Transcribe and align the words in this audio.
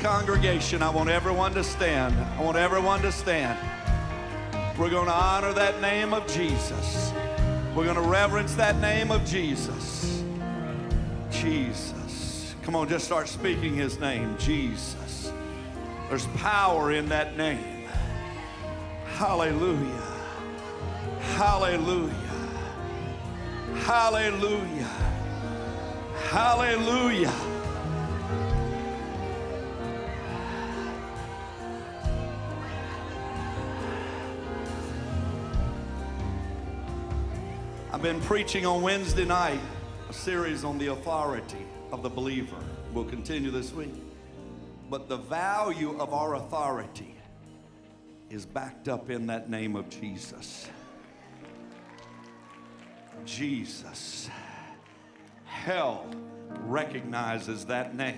congregation, 0.00 0.82
I 0.82 0.88
want 0.90 1.10
everyone 1.10 1.52
to 1.54 1.62
stand. 1.62 2.14
I 2.38 2.42
want 2.42 2.56
everyone 2.56 3.02
to 3.02 3.12
stand. 3.12 3.58
We're 4.78 4.90
going 4.90 5.06
to 5.06 5.12
honor 5.12 5.52
that 5.52 5.80
name 5.82 6.14
of 6.14 6.26
Jesus. 6.26 7.12
We're 7.74 7.84
going 7.84 7.96
to 7.96 8.08
reverence 8.08 8.54
that 8.54 8.80
name 8.80 9.10
of 9.10 9.24
Jesus. 9.26 10.22
Jesus. 11.30 12.54
Come 12.62 12.74
on, 12.74 12.88
just 12.88 13.04
start 13.04 13.28
speaking 13.28 13.74
his 13.74 14.00
name, 14.00 14.36
Jesus. 14.38 15.32
There's 16.08 16.26
power 16.38 16.92
in 16.92 17.08
that 17.10 17.36
name. 17.36 17.86
Hallelujah. 19.16 20.02
Hallelujah. 21.36 22.14
Hallelujah. 23.84 24.90
Hallelujah. 26.30 27.49
I've 38.00 38.04
been 38.04 38.22
preaching 38.22 38.64
on 38.64 38.80
Wednesday 38.80 39.26
night 39.26 39.60
a 40.08 40.12
series 40.14 40.64
on 40.64 40.78
the 40.78 40.86
authority 40.86 41.66
of 41.92 42.02
the 42.02 42.08
believer. 42.08 42.56
We'll 42.94 43.04
continue 43.04 43.50
this 43.50 43.74
week. 43.74 43.92
But 44.88 45.06
the 45.10 45.18
value 45.18 46.00
of 46.00 46.14
our 46.14 46.36
authority 46.36 47.14
is 48.30 48.46
backed 48.46 48.88
up 48.88 49.10
in 49.10 49.26
that 49.26 49.50
name 49.50 49.76
of 49.76 49.90
Jesus. 49.90 50.70
Jesus. 53.26 54.30
Hell 55.44 56.06
recognizes 56.60 57.66
that 57.66 57.94
name. 57.94 58.16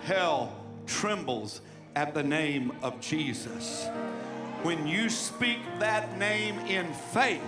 Hell 0.00 0.54
trembles 0.86 1.62
at 1.96 2.12
the 2.12 2.22
name 2.22 2.76
of 2.82 3.00
Jesus. 3.00 3.88
When 4.62 4.86
you 4.86 5.08
speak 5.08 5.60
that 5.78 6.18
name 6.18 6.58
in 6.66 6.92
faith 6.92 7.40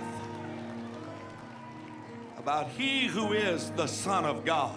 about 2.42 2.68
He 2.70 3.06
who 3.06 3.32
is 3.32 3.70
the 3.76 3.86
Son 3.86 4.24
of 4.24 4.44
God, 4.44 4.74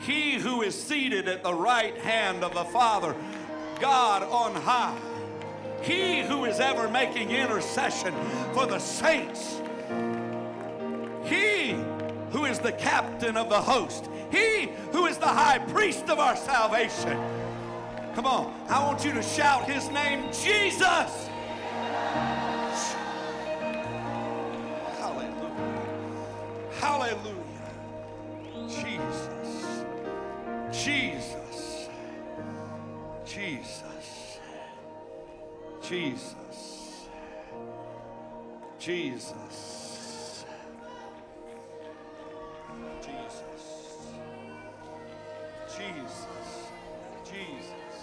He 0.00 0.34
who 0.34 0.62
is 0.62 0.74
seated 0.80 1.28
at 1.28 1.44
the 1.44 1.54
right 1.54 1.96
hand 1.98 2.42
of 2.42 2.54
the 2.54 2.64
Father, 2.64 3.14
God 3.78 4.24
on 4.24 4.60
high, 4.60 4.98
He 5.82 6.22
who 6.22 6.44
is 6.44 6.58
ever 6.58 6.88
making 6.88 7.30
intercession 7.30 8.12
for 8.52 8.66
the 8.66 8.80
saints, 8.80 9.60
He 11.24 11.76
who 12.32 12.46
is 12.46 12.58
the 12.58 12.72
captain 12.72 13.36
of 13.36 13.48
the 13.48 13.60
host, 13.60 14.08
He 14.32 14.72
who 14.90 15.06
is 15.06 15.18
the 15.18 15.26
high 15.26 15.58
priest 15.58 16.10
of 16.10 16.18
our 16.18 16.34
salvation. 16.34 17.16
Come 18.16 18.26
on, 18.26 18.52
I 18.68 18.84
want 18.84 19.04
you 19.04 19.12
to 19.12 19.22
shout 19.22 19.70
His 19.70 19.88
name, 19.90 20.24
Jesus. 20.32 21.28
Hallelujah. 26.82 27.36
Jesus. 28.66 29.84
Jesus. 30.72 31.88
Jesus. 33.24 34.40
Jesus. 35.80 37.08
Jesus. 38.80 40.44
Jesus. 43.00 43.64
Jesus. 45.68 46.66
Jesus. 47.24 48.02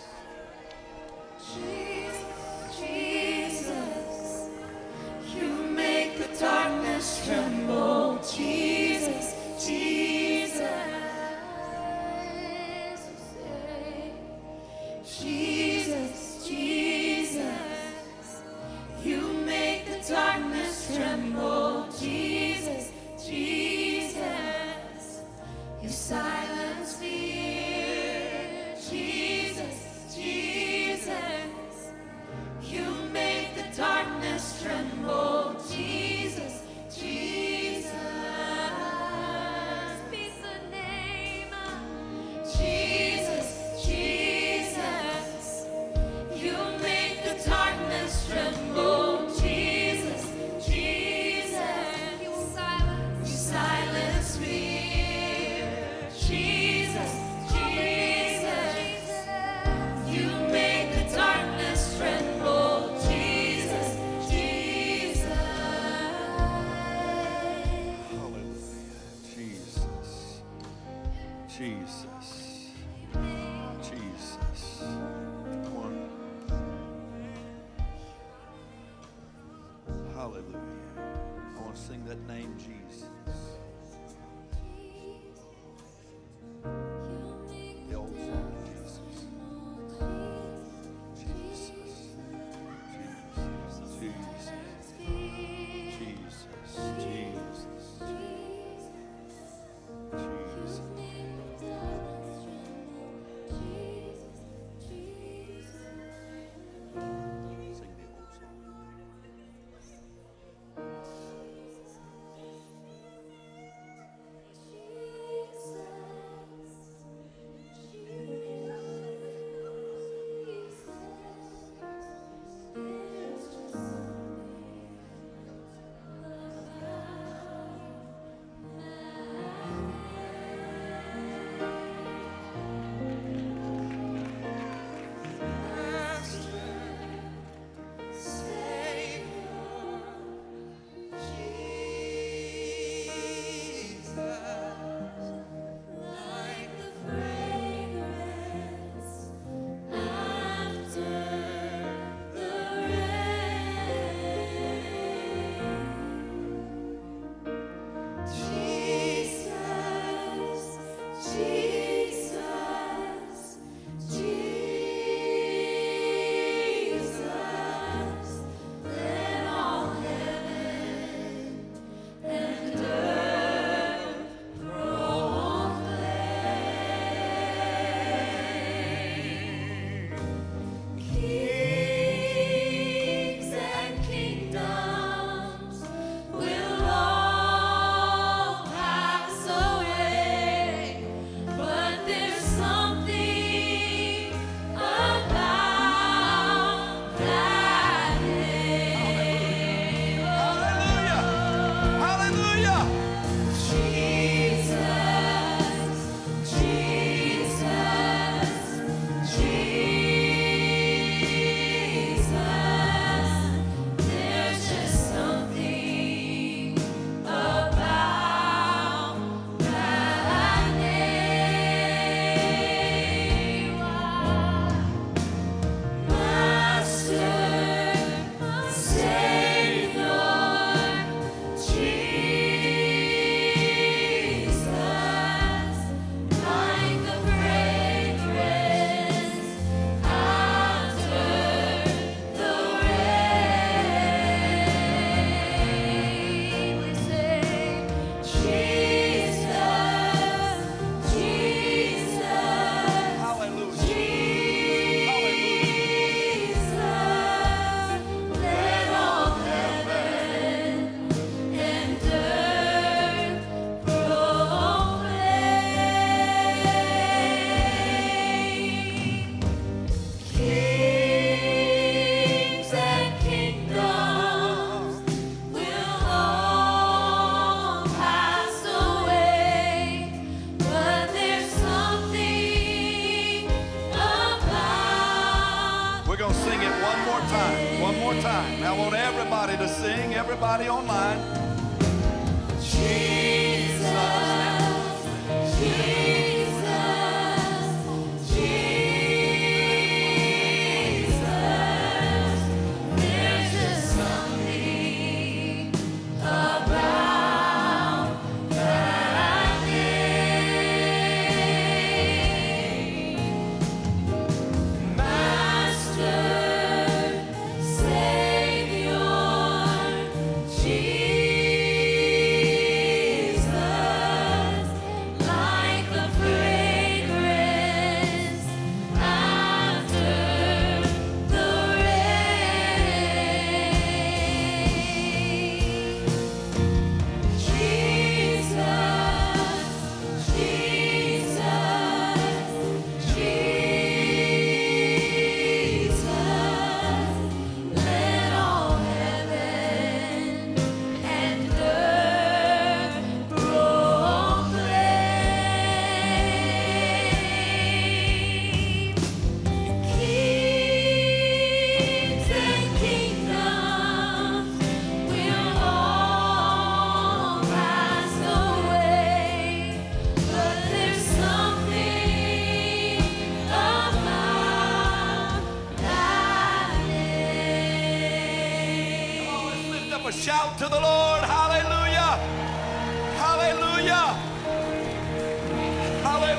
that 82.05 82.19
name 82.27 82.53
Jesus. 82.57 83.69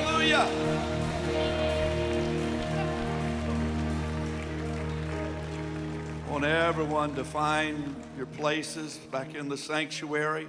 Hallelujah. 0.01 0.47
I 6.25 6.31
want 6.31 6.43
everyone 6.43 7.13
to 7.15 7.23
find 7.23 7.95
your 8.17 8.25
places 8.25 8.97
back 9.11 9.35
in 9.35 9.47
the 9.47 9.57
sanctuary. 9.57 10.47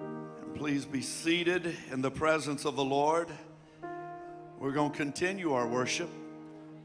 And 0.00 0.54
please 0.54 0.86
be 0.86 1.02
seated 1.02 1.76
in 1.90 2.00
the 2.00 2.10
presence 2.10 2.64
of 2.64 2.74
the 2.74 2.84
Lord. 2.84 3.28
We're 4.58 4.72
going 4.72 4.92
to 4.92 4.96
continue 4.96 5.52
our 5.52 5.66
worship. 5.66 6.08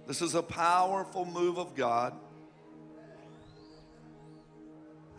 This 0.05 0.21
is 0.21 0.35
a 0.35 0.43
powerful 0.43 1.23
move 1.23 1.57
of 1.57 1.75
God. 1.75 2.13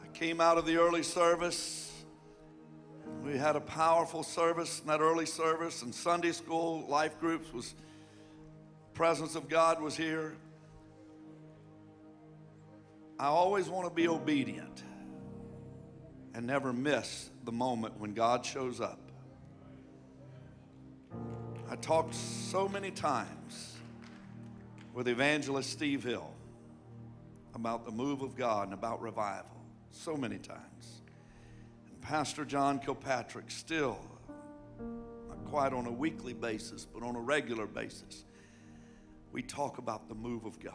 I 0.04 0.08
came 0.12 0.42
out 0.42 0.58
of 0.58 0.66
the 0.66 0.76
early 0.76 1.02
service. 1.02 1.87
We 3.24 3.36
had 3.36 3.56
a 3.56 3.60
powerful 3.60 4.22
service 4.22 4.80
in 4.80 4.86
that 4.86 5.00
early 5.00 5.26
service, 5.26 5.82
and 5.82 5.94
Sunday 5.94 6.32
school, 6.32 6.86
life 6.88 7.18
groups 7.20 7.52
was 7.52 7.74
presence 8.94 9.36
of 9.36 9.48
God 9.48 9.80
was 9.80 9.96
here. 9.96 10.34
I 13.16 13.26
always 13.26 13.68
want 13.68 13.88
to 13.88 13.94
be 13.94 14.08
obedient 14.08 14.82
and 16.34 16.46
never 16.46 16.72
miss 16.72 17.30
the 17.44 17.52
moment 17.52 18.00
when 18.00 18.12
God 18.12 18.44
shows 18.44 18.80
up. 18.80 18.98
I 21.70 21.76
talked 21.76 22.14
so 22.14 22.68
many 22.68 22.90
times 22.90 23.76
with 24.94 25.06
evangelist 25.06 25.70
Steve 25.70 26.02
Hill 26.02 26.32
about 27.54 27.84
the 27.84 27.92
move 27.92 28.22
of 28.22 28.36
God 28.36 28.64
and 28.64 28.74
about 28.74 29.00
revival. 29.00 29.62
So 29.90 30.16
many 30.16 30.38
times. 30.38 30.97
Pastor 32.08 32.46
John 32.46 32.78
Kilpatrick 32.78 33.50
still, 33.50 33.98
not 35.28 35.44
quite 35.44 35.74
on 35.74 35.84
a 35.84 35.92
weekly 35.92 36.32
basis, 36.32 36.86
but 36.86 37.02
on 37.02 37.16
a 37.16 37.20
regular 37.20 37.66
basis, 37.66 38.24
we 39.30 39.42
talk 39.42 39.76
about 39.76 40.08
the 40.08 40.14
move 40.14 40.46
of 40.46 40.58
God. 40.58 40.72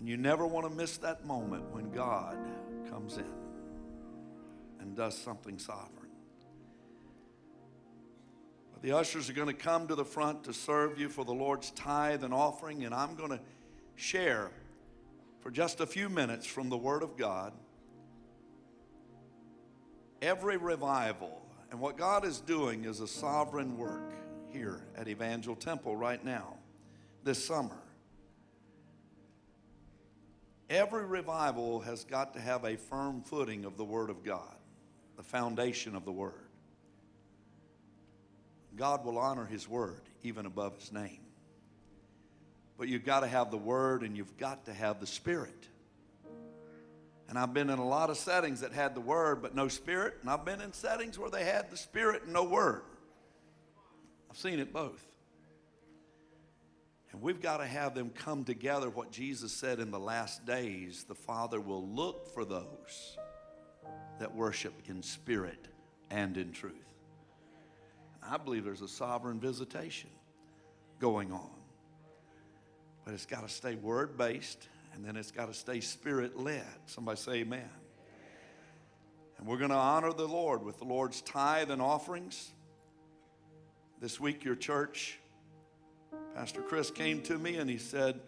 And 0.00 0.08
you 0.08 0.16
never 0.16 0.44
want 0.44 0.68
to 0.68 0.74
miss 0.74 0.96
that 0.96 1.24
moment 1.24 1.70
when 1.70 1.92
God 1.92 2.36
comes 2.90 3.16
in 3.16 3.32
and 4.80 4.96
does 4.96 5.16
something 5.16 5.56
sovereign. 5.56 6.10
The 8.82 8.90
ushers 8.90 9.30
are 9.30 9.34
going 9.34 9.46
to 9.46 9.54
come 9.54 9.86
to 9.86 9.94
the 9.94 10.04
front 10.04 10.42
to 10.44 10.52
serve 10.52 10.98
you 10.98 11.08
for 11.08 11.24
the 11.24 11.30
Lord's 11.30 11.70
tithe 11.70 12.24
and 12.24 12.34
offering, 12.34 12.84
and 12.86 12.92
I'm 12.92 13.14
going 13.14 13.30
to 13.30 13.40
share 13.94 14.50
for 15.38 15.52
just 15.52 15.80
a 15.80 15.86
few 15.86 16.08
minutes 16.08 16.44
from 16.44 16.70
the 16.70 16.76
Word 16.76 17.04
of 17.04 17.16
God 17.16 17.52
every 20.22 20.56
revival. 20.56 21.42
And 21.70 21.80
what 21.80 21.98
God 21.98 22.24
is 22.24 22.40
doing 22.40 22.84
is 22.84 23.00
a 23.00 23.08
sovereign 23.08 23.76
work 23.76 24.12
here 24.50 24.80
at 24.96 25.08
Evangel 25.08 25.56
Temple 25.56 25.96
right 25.96 26.24
now, 26.24 26.54
this 27.24 27.44
summer. 27.44 27.76
Every 30.70 31.04
revival 31.04 31.80
has 31.80 32.04
got 32.04 32.34
to 32.34 32.40
have 32.40 32.64
a 32.64 32.76
firm 32.76 33.22
footing 33.22 33.64
of 33.64 33.76
the 33.76 33.84
Word 33.84 34.08
of 34.08 34.24
God, 34.24 34.54
the 35.16 35.22
foundation 35.22 35.96
of 35.96 36.04
the 36.04 36.12
Word. 36.12 36.32
God 38.76 39.04
will 39.04 39.18
honor 39.18 39.44
His 39.44 39.68
Word 39.68 40.00
even 40.22 40.46
above 40.46 40.78
His 40.78 40.92
name. 40.92 41.18
But 42.78 42.88
you've 42.88 43.04
got 43.04 43.20
to 43.20 43.26
have 43.26 43.50
the 43.50 43.58
Word 43.58 44.02
and 44.02 44.16
you've 44.16 44.36
got 44.38 44.64
to 44.66 44.72
have 44.72 45.00
the 45.00 45.06
Spirit. 45.06 45.68
And 47.28 47.38
I've 47.38 47.54
been 47.54 47.70
in 47.70 47.78
a 47.78 47.86
lot 47.86 48.10
of 48.10 48.16
settings 48.16 48.60
that 48.60 48.72
had 48.72 48.94
the 48.94 49.00
Word 49.00 49.40
but 49.42 49.54
no 49.54 49.68
Spirit, 49.68 50.14
and 50.20 50.30
I've 50.30 50.44
been 50.44 50.60
in 50.60 50.72
settings 50.72 51.18
where 51.18 51.30
they 51.30 51.44
had 51.44 51.70
the 51.70 51.76
Spirit 51.76 52.24
and 52.24 52.32
no 52.32 52.44
Word. 52.44 52.82
I've 54.30 54.36
seen 54.36 54.58
it 54.58 54.72
both. 54.72 55.06
And 57.12 57.20
we've 57.20 57.40
got 57.40 57.58
to 57.58 57.66
have 57.66 57.94
them 57.94 58.10
come 58.10 58.44
together. 58.44 58.88
What 58.88 59.12
Jesus 59.12 59.52
said 59.52 59.80
in 59.80 59.90
the 59.90 59.98
last 59.98 60.46
days, 60.46 61.04
the 61.04 61.14
Father 61.14 61.60
will 61.60 61.86
look 61.86 62.32
for 62.32 62.44
those 62.44 63.18
that 64.18 64.34
worship 64.34 64.72
in 64.86 65.02
spirit 65.02 65.68
and 66.10 66.36
in 66.36 66.52
truth. 66.52 66.72
I 68.22 68.36
believe 68.36 68.64
there's 68.64 68.82
a 68.82 68.88
sovereign 68.88 69.40
visitation 69.40 70.10
going 71.00 71.32
on. 71.32 71.50
But 73.04 73.14
it's 73.14 73.26
got 73.26 73.46
to 73.46 73.52
stay 73.52 73.74
word 73.74 74.16
based 74.16 74.68
and 74.94 75.04
then 75.04 75.16
it's 75.16 75.30
got 75.30 75.46
to 75.46 75.54
stay 75.54 75.80
spirit 75.80 76.38
led. 76.38 76.66
Somebody 76.86 77.18
say 77.18 77.32
amen. 77.36 77.68
And 79.38 79.46
we're 79.46 79.56
going 79.56 79.70
to 79.70 79.76
honor 79.76 80.12
the 80.12 80.28
Lord 80.28 80.62
with 80.62 80.78
the 80.78 80.84
Lord's 80.84 81.20
tithe 81.22 81.70
and 81.70 81.82
offerings. 81.82 82.52
This 84.00 84.20
week, 84.20 84.44
your 84.44 84.54
church, 84.54 85.18
Pastor 86.34 86.62
Chris 86.62 86.90
came 86.90 87.22
to 87.22 87.38
me 87.38 87.56
and 87.56 87.68
he 87.68 87.78
said, 87.78 88.20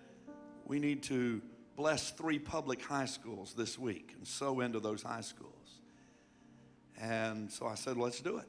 We 0.67 0.79
need 0.79 1.03
to 1.05 1.43
bless 1.77 2.11
three 2.11 2.39
public 2.39 2.83
high 2.83 3.07
schools 3.07 3.55
this 3.57 3.79
week 3.79 4.15
and 4.17 4.27
sow 4.27 4.61
into 4.61 4.81
those 4.81 5.03
high 5.03 5.21
schools. 5.21 5.53
And 7.01 7.51
so 7.51 7.67
I 7.67 7.75
said, 7.75 7.97
Let's 7.97 8.21
do 8.21 8.39
it. 8.39 8.49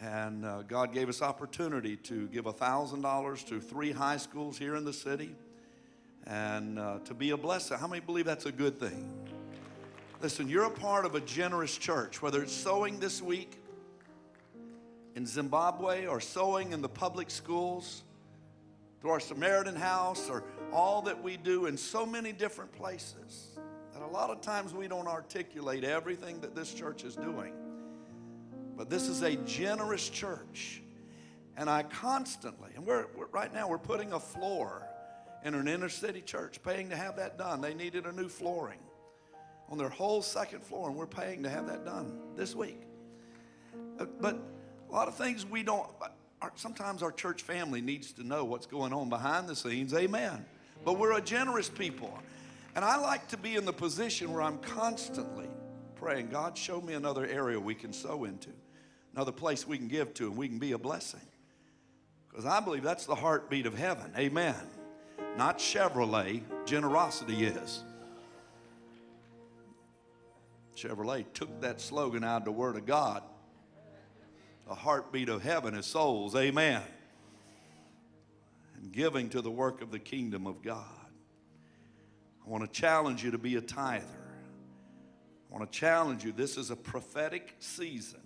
And 0.00 0.44
uh, 0.44 0.62
God 0.62 0.92
gave 0.92 1.08
us 1.08 1.22
opportunity 1.22 1.96
to 1.96 2.28
give 2.28 2.44
$1,000 2.44 3.48
to 3.48 3.60
three 3.60 3.92
high 3.92 4.18
schools 4.18 4.58
here 4.58 4.76
in 4.76 4.84
the 4.84 4.92
city 4.92 5.34
and 6.26 6.78
uh, 6.78 6.98
to 7.04 7.14
be 7.14 7.30
a 7.30 7.36
blessing. 7.36 7.78
How 7.78 7.86
many 7.86 8.00
believe 8.00 8.24
that's 8.24 8.46
a 8.46 8.52
good 8.52 8.80
thing? 8.80 9.12
Listen, 10.20 10.48
you're 10.48 10.64
a 10.64 10.70
part 10.70 11.04
of 11.04 11.14
a 11.14 11.20
generous 11.20 11.76
church, 11.76 12.22
whether 12.22 12.42
it's 12.42 12.52
sowing 12.52 12.98
this 12.98 13.22
week 13.22 13.60
in 15.14 15.26
Zimbabwe 15.26 16.06
or 16.06 16.20
sowing 16.20 16.72
in 16.72 16.82
the 16.82 16.88
public 16.88 17.30
schools, 17.30 18.02
through 19.00 19.10
our 19.10 19.20
Samaritan 19.20 19.76
house, 19.76 20.28
or 20.30 20.42
all 20.72 21.02
that 21.02 21.22
we 21.22 21.36
do 21.36 21.66
in 21.66 21.76
so 21.76 22.06
many 22.06 22.32
different 22.32 22.72
places. 22.72 23.58
And 23.94 24.02
a 24.02 24.06
lot 24.06 24.30
of 24.30 24.40
times 24.40 24.74
we 24.74 24.88
don't 24.88 25.06
articulate 25.06 25.84
everything 25.84 26.40
that 26.40 26.54
this 26.54 26.72
church 26.72 27.04
is 27.04 27.14
doing. 27.14 27.52
But 28.76 28.90
this 28.90 29.08
is 29.08 29.22
a 29.22 29.36
generous 29.36 30.08
church. 30.08 30.82
And 31.56 31.70
I 31.70 31.82
constantly, 31.84 32.70
and 32.74 32.84
we're, 32.84 33.06
we're 33.16 33.26
right 33.26 33.52
now 33.52 33.68
we're 33.68 33.78
putting 33.78 34.12
a 34.12 34.20
floor 34.20 34.86
in 35.44 35.54
an 35.54 35.68
inner 35.68 35.88
city 35.88 36.20
church, 36.20 36.62
paying 36.62 36.90
to 36.90 36.96
have 36.96 37.16
that 37.16 37.38
done. 37.38 37.60
They 37.60 37.74
needed 37.74 38.06
a 38.06 38.12
new 38.12 38.28
flooring 38.28 38.80
on 39.68 39.78
their 39.78 39.88
whole 39.88 40.22
second 40.22 40.62
floor, 40.64 40.88
and 40.88 40.96
we're 40.96 41.06
paying 41.06 41.42
to 41.42 41.50
have 41.50 41.66
that 41.66 41.84
done 41.84 42.18
this 42.36 42.54
week. 42.54 42.80
Uh, 43.98 44.06
But 44.20 44.38
a 44.88 44.92
lot 44.92 45.08
of 45.08 45.16
things 45.16 45.44
we 45.44 45.62
don't, 45.62 45.88
sometimes 46.54 47.02
our 47.02 47.12
church 47.12 47.42
family 47.42 47.80
needs 47.80 48.12
to 48.12 48.24
know 48.24 48.44
what's 48.44 48.66
going 48.66 48.92
on 48.92 49.08
behind 49.08 49.48
the 49.48 49.56
scenes. 49.56 49.92
Amen. 49.94 50.44
But 50.84 50.98
we're 50.98 51.16
a 51.16 51.20
generous 51.20 51.68
people. 51.68 52.16
And 52.74 52.84
I 52.84 52.96
like 52.98 53.28
to 53.28 53.36
be 53.36 53.56
in 53.56 53.64
the 53.64 53.72
position 53.72 54.32
where 54.32 54.42
I'm 54.42 54.58
constantly 54.58 55.48
praying, 55.96 56.28
God, 56.28 56.56
show 56.56 56.80
me 56.80 56.92
another 56.92 57.26
area 57.26 57.58
we 57.58 57.74
can 57.74 57.92
sow 57.92 58.24
into, 58.24 58.50
another 59.14 59.32
place 59.32 59.66
we 59.66 59.78
can 59.78 59.88
give 59.88 60.12
to, 60.14 60.26
and 60.26 60.36
we 60.36 60.46
can 60.46 60.58
be 60.58 60.72
a 60.72 60.78
blessing. 60.78 61.26
Because 62.28 62.44
I 62.44 62.60
believe 62.60 62.82
that's 62.82 63.06
the 63.06 63.14
heartbeat 63.14 63.64
of 63.64 63.76
heaven. 63.76 64.12
Amen. 64.16 64.54
Not 65.36 65.58
Chevrolet, 65.58 66.42
generosity 66.64 67.44
is. 67.44 67.84
Chevrolet 70.74 71.26
took 71.34 71.60
that 71.60 71.80
slogan 71.80 72.24
out 72.24 72.38
of 72.38 72.44
the 72.44 72.52
Word 72.52 72.76
of 72.76 72.86
God. 72.86 73.22
The 74.66 74.74
heartbeat 74.74 75.28
of 75.28 75.42
heaven 75.42 75.74
is 75.74 75.86
souls. 75.86 76.34
Amen. 76.34 76.82
And 78.76 78.92
giving 78.92 79.28
to 79.30 79.40
the 79.40 79.50
work 79.50 79.82
of 79.82 79.90
the 79.90 79.98
kingdom 79.98 80.46
of 80.46 80.62
God. 80.62 80.84
I 82.44 82.48
want 82.48 82.64
to 82.64 82.80
challenge 82.80 83.22
you 83.22 83.30
to 83.30 83.38
be 83.38 83.56
a 83.56 83.60
tither. 83.60 84.04
I 84.04 85.54
want 85.54 85.70
to 85.70 85.78
challenge 85.78 86.24
you. 86.24 86.32
This 86.32 86.56
is 86.56 86.70
a 86.70 86.76
prophetic 86.76 87.54
season. 87.58 88.20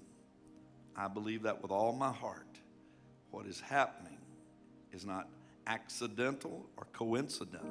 I 0.97 1.09
believe 1.09 1.43
that 1.43 1.63
with 1.63 1.71
all 1.71 1.93
my 1.93 2.13
heart. 2.13 2.47
What 3.31 3.47
is 3.47 3.61
happening 3.61 4.19
is 4.93 5.05
not 5.05 5.29
accidental 5.67 6.67
or 6.77 6.87
coincidental. 6.93 7.71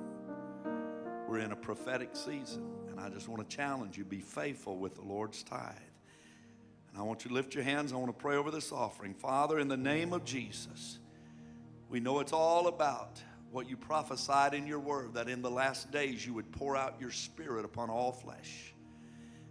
We're 1.27 1.39
in 1.39 1.51
a 1.51 1.55
prophetic 1.55 2.15
season, 2.15 2.67
and 2.89 2.99
I 2.99 3.09
just 3.09 3.27
want 3.27 3.47
to 3.47 3.55
challenge 3.55 3.97
you 3.97 4.03
be 4.03 4.21
faithful 4.21 4.77
with 4.77 4.95
the 4.95 5.03
Lord's 5.03 5.43
tithe. 5.43 5.75
And 6.89 6.97
I 6.97 7.03
want 7.03 7.23
you 7.23 7.29
to 7.29 7.35
lift 7.35 7.53
your 7.53 7.63
hands. 7.63 7.93
I 7.93 7.97
want 7.97 8.07
to 8.07 8.19
pray 8.19 8.35
over 8.35 8.49
this 8.49 8.71
offering. 8.71 9.13
Father, 9.13 9.59
in 9.59 9.67
the 9.67 9.77
name 9.77 10.11
of 10.11 10.25
Jesus, 10.25 10.97
we 11.87 11.99
know 11.99 12.19
it's 12.19 12.33
all 12.33 12.67
about 12.67 13.21
what 13.51 13.69
you 13.69 13.77
prophesied 13.77 14.53
in 14.53 14.67
your 14.67 14.79
word 14.79 15.13
that 15.13 15.27
in 15.27 15.41
the 15.41 15.49
last 15.49 15.91
days 15.91 16.25
you 16.25 16.33
would 16.33 16.51
pour 16.51 16.75
out 16.75 16.95
your 16.99 17.11
spirit 17.11 17.65
upon 17.65 17.89
all 17.89 18.11
flesh. 18.11 18.73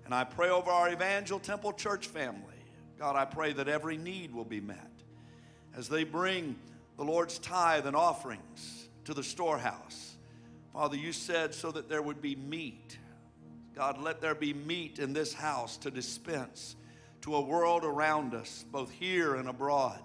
And 0.05 0.15
I 0.15 0.25
pray 0.25 0.49
over 0.49 0.71
our 0.71 0.91
Evangel 0.91 1.39
Temple 1.39 1.73
Church 1.73 2.07
family. 2.07 2.43
God, 2.99 3.17
I 3.17 3.25
pray 3.25 3.53
that 3.53 3.69
every 3.69 3.97
need 3.97 4.35
will 4.35 4.45
be 4.45 4.61
met 4.61 4.91
as 5.77 5.89
they 5.89 6.05
bring 6.05 6.57
the 6.99 7.05
Lord's 7.05 7.39
tithe 7.39 7.87
and 7.87 7.97
offerings 7.97 8.89
to 9.05 9.15
the 9.15 9.23
storehouse. 9.23 10.17
Father, 10.73 10.97
you 10.97 11.13
said 11.13 11.55
so 11.55 11.71
that 11.71 11.89
there 11.89 12.03
would 12.03 12.21
be 12.21 12.35
meat. 12.35 12.99
God, 13.75 14.03
let 14.03 14.21
there 14.21 14.35
be 14.35 14.53
meat 14.53 14.99
in 14.99 15.13
this 15.13 15.33
house 15.33 15.77
to 15.79 15.93
dispense 15.93 16.75
to 17.23 17.37
a 17.37 17.41
world 17.41 17.85
around 17.85 18.35
us, 18.35 18.65
both 18.73 18.91
here 18.91 19.37
and 19.37 19.49
abroad, 19.49 20.03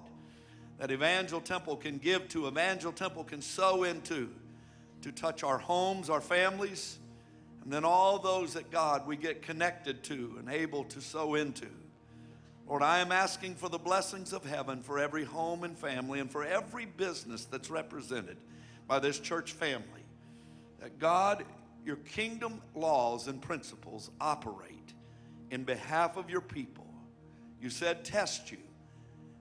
that 0.78 0.92
Evangel 0.92 1.42
Temple 1.42 1.78
can 1.78 1.98
give 1.98 2.28
to, 2.30 2.48
Evangel 2.48 2.92
Temple 2.92 3.24
can 3.24 3.42
sow 3.42 3.84
into, 3.84 4.30
to 5.02 5.12
touch 5.12 5.44
our 5.44 5.58
homes, 5.58 6.12
our 6.12 6.22
families, 6.22 7.00
and 7.64 7.74
then 7.74 7.84
all 7.84 8.20
those 8.20 8.54
that 8.54 8.70
God 8.70 9.08
we 9.08 9.18
get 9.18 9.42
connected 9.42 10.04
to 10.06 10.36
and 10.38 10.48
able 10.48 10.84
to 10.86 11.02
sow 11.02 11.36
into. 11.36 11.68
Lord, 12.68 12.82
I 12.82 13.00
am 13.00 13.12
asking 13.12 13.56
for 13.56 13.70
the 13.70 13.78
blessings 13.78 14.32
of 14.32 14.46
heaven 14.46 14.82
for 14.82 14.98
every 14.98 15.26
home 15.26 15.64
and 15.64 15.78
family 15.78 16.20
and 16.20 16.32
for 16.32 16.46
every 16.46 16.86
business 16.86 17.46
that's 17.46 17.70
represented 17.70 18.38
by 18.88 19.00
this 19.00 19.20
church 19.20 19.52
family. 19.52 19.84
That 20.80 20.98
God, 20.98 21.44
your 21.86 21.98
kingdom 21.98 22.62
laws 22.74 23.28
and 23.28 23.42
principles 23.42 24.12
operate 24.22 24.94
in 25.52 25.64
behalf 25.64 26.18
of 26.18 26.30
your 26.30 26.42
people. 26.42 26.88
You 27.62 27.70
said, 27.70 28.06
test 28.06 28.52
you. 28.52 28.58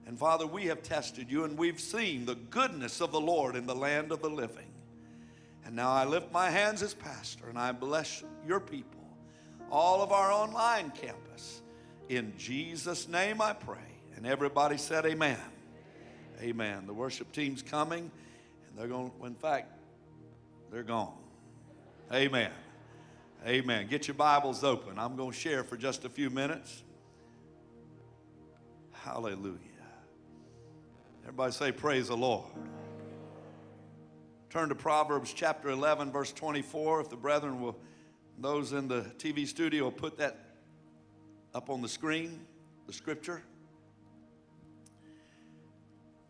And 0.05 0.19
Father, 0.19 0.45
we 0.45 0.65
have 0.65 0.83
tested 0.83 1.31
you 1.31 1.45
and 1.45 1.57
we've 1.57 1.79
seen 1.79 2.25
the 2.25 2.35
goodness 2.35 3.01
of 3.01 3.11
the 3.11 3.21
Lord 3.21 3.55
in 3.55 3.65
the 3.65 3.75
land 3.75 4.11
of 4.11 4.21
the 4.21 4.29
living. 4.29 4.67
And 5.65 5.75
now 5.75 5.91
I 5.91 6.03
lift 6.03 6.31
my 6.31 6.49
hands 6.49 6.83
as 6.83 6.93
pastor 6.93 7.47
and 7.47 7.57
I 7.57 7.71
bless 7.71 8.23
your 8.45 8.59
people, 8.59 9.01
all 9.71 10.01
of 10.01 10.11
our 10.11 10.29
online 10.31 10.91
campus. 10.91 11.62
In 12.09 12.33
Jesus' 12.37 13.07
name 13.07 13.41
I 13.41 13.53
pray. 13.53 13.77
And 14.15 14.27
everybody 14.27 14.77
said, 14.77 15.05
Amen. 15.05 15.37
Amen. 16.41 16.85
The 16.85 16.93
worship 16.93 17.31
team's 17.31 17.61
coming, 17.61 18.11
and 18.69 18.77
they're 18.77 18.87
going, 18.87 19.11
in 19.23 19.35
fact, 19.35 19.71
they're 20.71 20.83
gone. 20.83 21.13
Amen. 22.11 22.51
Amen. 23.45 23.87
Get 23.87 24.07
your 24.07 24.15
Bibles 24.15 24.63
open. 24.63 24.97
I'm 24.97 25.15
going 25.15 25.31
to 25.31 25.37
share 25.37 25.63
for 25.63 25.77
just 25.77 26.05
a 26.05 26.09
few 26.09 26.29
minutes. 26.29 26.83
Hallelujah. 28.91 29.59
Everybody 31.23 31.51
say, 31.51 31.71
Praise 31.71 32.07
the 32.07 32.17
Lord. 32.17 32.45
Turn 34.49 34.69
to 34.69 34.75
Proverbs 34.75 35.33
chapter 35.33 35.69
11, 35.69 36.11
verse 36.11 36.31
24. 36.31 37.01
If 37.01 37.09
the 37.09 37.15
brethren 37.15 37.59
will, 37.59 37.75
those 38.37 38.71
in 38.71 38.87
the 38.87 39.01
TV 39.17 39.47
studio 39.47 39.89
put 39.89 40.17
that 40.19 40.52
up 41.53 41.69
on 41.69 41.81
the 41.81 41.87
screen, 41.87 42.39
the 42.87 42.93
scripture. 42.93 43.43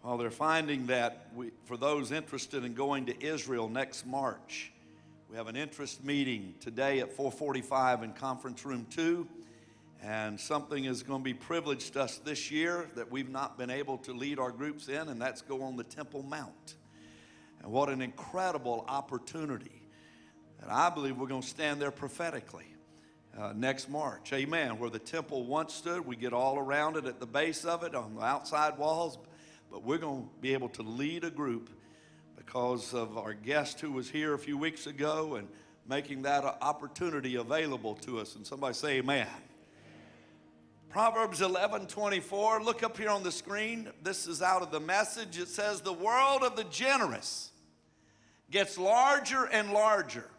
Well, 0.04 0.18
they're 0.18 0.32
finding 0.32 0.88
that 0.88 1.28
we, 1.34 1.52
for 1.64 1.78
those 1.78 2.12
interested 2.12 2.66
in 2.66 2.74
going 2.74 3.06
to 3.06 3.24
Israel 3.24 3.70
next 3.70 4.06
March, 4.06 4.74
we 5.30 5.38
have 5.38 5.48
an 5.48 5.56
interest 5.56 6.04
meeting 6.04 6.56
today 6.60 7.00
at 7.00 7.14
445 7.14 8.04
in 8.04 8.14
conference 8.14 8.66
room 8.66 8.86
2 8.90 9.28
and 10.02 10.38
something 10.38 10.84
is 10.84 11.02
going 11.02 11.22
to 11.22 11.24
be 11.24 11.34
privileged 11.34 11.94
to 11.94 12.02
us 12.02 12.18
this 12.18 12.52
year 12.52 12.90
that 12.96 13.10
we've 13.10 13.30
not 13.30 13.58
been 13.58 13.70
able 13.70 13.98
to 14.00 14.12
lead 14.12 14.38
our 14.38 14.52
groups 14.52 14.90
in 14.90 15.08
and 15.08 15.22
that's 15.22 15.42
go 15.42 15.64
on 15.64 15.78
the 15.78 15.84
temple 15.86 16.22
mount 16.24 16.76
and 17.64 17.72
what 17.72 17.88
an 17.88 18.02
incredible 18.02 18.86
opportunity 18.90 19.82
and 20.62 20.70
i 20.70 20.90
believe 20.90 21.18
we're 21.18 21.26
going 21.26 21.42
to 21.42 21.48
stand 21.48 21.82
there 21.82 21.90
prophetically 21.90 22.73
uh, 23.40 23.54
next 23.56 23.90
march 23.90 24.32
amen 24.34 24.78
where 24.78 24.90
the 24.90 25.00
temple 25.00 25.46
once 25.46 25.74
stood 25.74 26.06
we 26.06 26.16
get 26.16 26.34
all 26.34 26.58
around 26.58 26.98
it 26.98 27.06
at 27.06 27.20
the 27.20 27.26
base 27.26 27.66
of 27.66 27.84
it 27.84 27.96
on 27.96 28.16
the 28.16 28.22
outside 28.22 28.78
walls 28.78 29.18
but 29.72 29.84
we're 29.84 29.98
going 29.98 30.24
to 30.24 30.30
be 30.40 30.54
able 30.54 30.70
to 30.70 30.84
lead 30.84 31.24
a 31.24 31.32
group 31.32 31.70
because 32.36 32.94
of 32.94 33.18
our 33.18 33.34
guest 33.34 33.80
who 33.80 33.92
was 33.92 34.08
here 34.08 34.36
a 34.36 34.38
few 34.38 34.58
weeks 34.58 34.86
ago 34.86 35.36
and 35.36 35.48
making 35.90 36.22
that 36.22 36.44
opportunity 36.62 37.36
available 37.36 37.96
to 37.96 38.20
us. 38.20 38.36
And 38.36 38.46
somebody 38.46 38.76
say, 38.76 38.98
Amen. 39.00 39.28
Proverbs 40.90 41.42
11 41.42 41.88
24. 41.88 42.62
Look 42.62 42.84
up 42.84 42.98
here 42.98 43.10
on 43.10 43.24
the 43.24 43.32
screen. 43.32 43.90
This 44.04 44.28
is 44.28 44.44
out 44.44 44.62
of 44.62 44.72
the 44.72 44.80
message. 44.80 45.40
It 45.40 45.48
says, 45.48 45.82
The 45.82 45.94
world 45.94 46.44
of 46.44 46.56
the 46.56 46.66
generous 46.66 47.50
gets 48.52 48.78
larger 48.78 49.46
and 49.46 49.74
larger, 49.74 50.30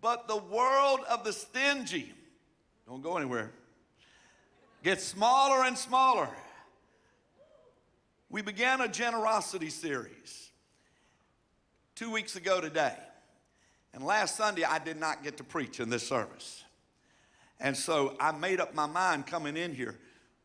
but 0.00 0.28
the 0.28 0.36
world 0.36 1.00
of 1.10 1.24
the 1.24 1.32
stingy, 1.32 2.12
don't 2.86 3.02
go 3.02 3.16
anywhere, 3.16 3.50
gets 4.82 5.04
smaller 5.04 5.64
and 5.64 5.76
smaller. 5.76 6.28
We 8.30 8.42
began 8.42 8.80
a 8.80 8.88
generosity 8.88 9.70
series 9.70 10.50
two 11.94 12.10
weeks 12.10 12.36
ago 12.36 12.60
today. 12.60 12.94
And 13.94 14.04
last 14.04 14.36
Sunday, 14.36 14.64
I 14.64 14.78
did 14.78 14.98
not 14.98 15.24
get 15.24 15.38
to 15.38 15.44
preach 15.44 15.80
in 15.80 15.88
this 15.88 16.06
service. 16.06 16.62
And 17.58 17.76
so 17.76 18.16
I 18.20 18.32
made 18.32 18.60
up 18.60 18.74
my 18.74 18.86
mind 18.86 19.26
coming 19.26 19.56
in 19.56 19.74
here. 19.74 19.98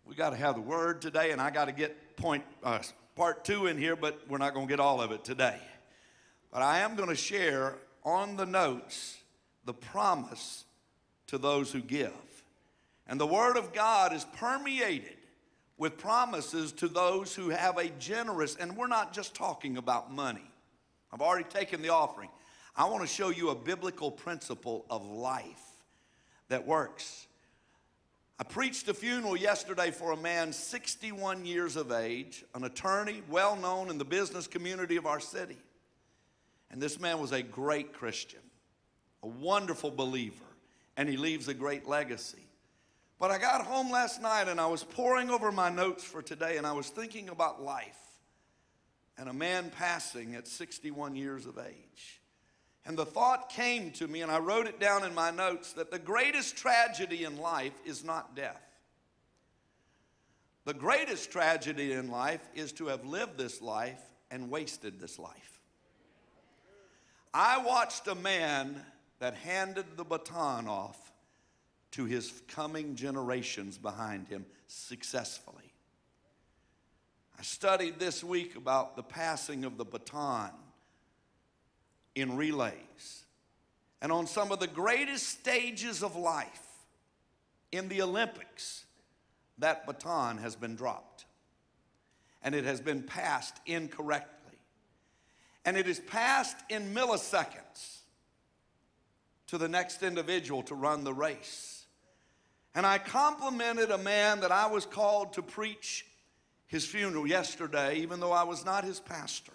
We 0.05 0.15
got 0.15 0.31
to 0.31 0.35
have 0.35 0.55
the 0.55 0.61
word 0.61 1.01
today, 1.01 1.31
and 1.31 1.39
I 1.39 1.51
got 1.51 1.65
to 1.65 1.71
get 1.71 2.17
point 2.17 2.43
uh, 2.63 2.79
part 3.15 3.45
two 3.45 3.67
in 3.67 3.77
here, 3.77 3.95
but 3.95 4.19
we're 4.27 4.37
not 4.37 4.53
going 4.53 4.67
to 4.67 4.71
get 4.71 4.79
all 4.79 5.01
of 5.01 5.11
it 5.11 5.23
today. 5.23 5.59
But 6.51 6.61
I 6.61 6.79
am 6.79 6.95
going 6.95 7.09
to 7.09 7.15
share 7.15 7.75
on 8.03 8.35
the 8.35 8.45
notes 8.45 9.17
the 9.65 9.73
promise 9.73 10.65
to 11.27 11.37
those 11.37 11.71
who 11.71 11.81
give. 11.81 12.11
And 13.07 13.19
the 13.19 13.27
Word 13.27 13.57
of 13.57 13.73
God 13.73 14.13
is 14.13 14.25
permeated 14.37 15.17
with 15.77 15.97
promises 15.97 16.71
to 16.73 16.87
those 16.87 17.35
who 17.35 17.49
have 17.49 17.77
a 17.77 17.89
generous, 17.99 18.55
and 18.55 18.77
we're 18.77 18.87
not 18.87 19.13
just 19.13 19.33
talking 19.33 19.77
about 19.77 20.13
money. 20.13 20.49
I've 21.11 21.21
already 21.21 21.49
taken 21.49 21.81
the 21.81 21.89
offering. 21.89 22.29
I 22.75 22.85
want 22.85 23.01
to 23.01 23.07
show 23.07 23.29
you 23.29 23.49
a 23.49 23.55
biblical 23.55 24.09
principle 24.09 24.85
of 24.89 25.05
life 25.05 25.61
that 26.49 26.65
works. 26.65 27.27
I 28.39 28.43
preached 28.43 28.87
a 28.87 28.93
funeral 28.93 29.37
yesterday 29.37 29.91
for 29.91 30.11
a 30.11 30.17
man 30.17 30.53
61 30.53 31.45
years 31.45 31.75
of 31.75 31.91
age, 31.91 32.43
an 32.55 32.63
attorney, 32.63 33.21
well 33.29 33.55
known 33.55 33.89
in 33.89 33.97
the 33.97 34.05
business 34.05 34.47
community 34.47 34.95
of 34.95 35.05
our 35.05 35.19
city. 35.19 35.57
And 36.71 36.81
this 36.81 36.99
man 36.99 37.19
was 37.19 37.31
a 37.31 37.43
great 37.43 37.93
Christian, 37.93 38.39
a 39.23 39.27
wonderful 39.27 39.89
believer, 39.89 40.43
and 40.95 41.09
he 41.09 41.17
leaves 41.17 41.47
a 41.47 41.53
great 41.53 41.87
legacy. 41.87 42.45
But 43.19 43.31
I 43.31 43.37
got 43.37 43.65
home 43.65 43.89
last 43.89 44.21
night 44.21 44.49
and 44.49 44.59
I 44.59 44.65
was 44.65 44.83
poring 44.83 45.29
over 45.29 45.49
my 45.49 45.69
notes 45.69 46.03
for 46.03 46.21
today 46.21 46.57
and 46.57 46.67
I 46.67 46.73
was 46.73 46.89
thinking 46.89 47.29
about 47.29 47.63
life. 47.63 47.97
and 49.17 49.29
a 49.29 49.33
man 49.33 49.69
passing 49.69 50.35
at 50.35 50.47
61 50.47 51.15
years 51.15 51.45
of 51.45 51.59
age. 51.59 52.21
And 52.85 52.97
the 52.97 53.05
thought 53.05 53.49
came 53.49 53.91
to 53.91 54.07
me, 54.07 54.21
and 54.21 54.31
I 54.31 54.39
wrote 54.39 54.67
it 54.67 54.79
down 54.79 55.05
in 55.05 55.13
my 55.13 55.31
notes 55.31 55.73
that 55.73 55.91
the 55.91 55.99
greatest 55.99 56.57
tragedy 56.57 57.23
in 57.23 57.37
life 57.37 57.73
is 57.85 58.03
not 58.03 58.35
death. 58.35 58.61
The 60.65 60.73
greatest 60.73 61.31
tragedy 61.31 61.93
in 61.93 62.09
life 62.09 62.41
is 62.55 62.71
to 62.73 62.87
have 62.87 63.05
lived 63.05 63.37
this 63.37 63.61
life 63.61 64.01
and 64.31 64.49
wasted 64.49 64.99
this 64.99 65.19
life. 65.19 65.61
I 67.33 67.59
watched 67.59 68.07
a 68.07 68.15
man 68.15 68.83
that 69.19 69.35
handed 69.35 69.85
the 69.95 70.03
baton 70.03 70.67
off 70.67 71.11
to 71.91 72.05
his 72.05 72.41
coming 72.47 72.95
generations 72.95 73.77
behind 73.77 74.27
him 74.27 74.45
successfully. 74.67 75.73
I 77.37 77.43
studied 77.43 77.99
this 77.99 78.23
week 78.23 78.55
about 78.55 78.95
the 78.95 79.03
passing 79.03 79.63
of 79.63 79.77
the 79.77 79.85
baton 79.85 80.51
in 82.15 82.35
relays 82.35 83.23
and 84.01 84.11
on 84.11 84.27
some 84.27 84.51
of 84.51 84.59
the 84.59 84.67
greatest 84.67 85.27
stages 85.27 86.03
of 86.03 86.15
life 86.15 86.61
in 87.71 87.87
the 87.87 88.01
Olympics, 88.01 88.85
that 89.57 89.85
baton 89.85 90.37
has 90.37 90.55
been 90.55 90.75
dropped 90.75 91.25
and 92.43 92.53
it 92.53 92.65
has 92.65 92.81
been 92.81 93.01
passed 93.01 93.55
incorrectly. 93.65 94.57
And 95.65 95.77
it 95.77 95.87
is 95.87 95.99
passed 95.99 96.57
in 96.69 96.93
milliseconds 96.93 98.02
to 99.53 99.59
the 99.59 99.67
next 99.67 100.01
individual 100.01 100.63
to 100.63 100.73
run 100.73 101.03
the 101.03 101.13
race. 101.13 101.85
And 102.73 102.87
I 102.87 102.97
complimented 102.97 103.91
a 103.91 103.99
man 103.99 104.39
that 104.39 104.51
I 104.51 104.65
was 104.65 104.83
called 104.83 105.33
to 105.33 105.43
preach 105.43 106.07
his 106.65 106.87
funeral 106.87 107.27
yesterday, 107.27 107.97
even 107.97 108.19
though 108.19 108.31
I 108.31 108.45
was 108.45 108.65
not 108.65 108.83
his 108.83 108.99
pastor, 108.99 109.53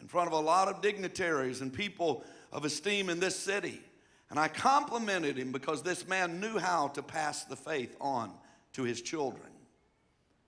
in 0.00 0.08
front 0.08 0.26
of 0.26 0.32
a 0.32 0.40
lot 0.40 0.66
of 0.66 0.82
dignitaries 0.82 1.60
and 1.60 1.72
people 1.72 2.24
of 2.50 2.64
esteem 2.64 3.10
in 3.10 3.20
this 3.20 3.36
city. 3.36 3.80
And 4.28 4.40
I 4.40 4.48
complimented 4.48 5.38
him 5.38 5.52
because 5.52 5.84
this 5.84 6.08
man 6.08 6.40
knew 6.40 6.58
how 6.58 6.88
to 6.88 7.04
pass 7.04 7.44
the 7.44 7.54
faith 7.54 7.94
on 8.00 8.32
to 8.72 8.82
his 8.82 9.02
children 9.02 9.52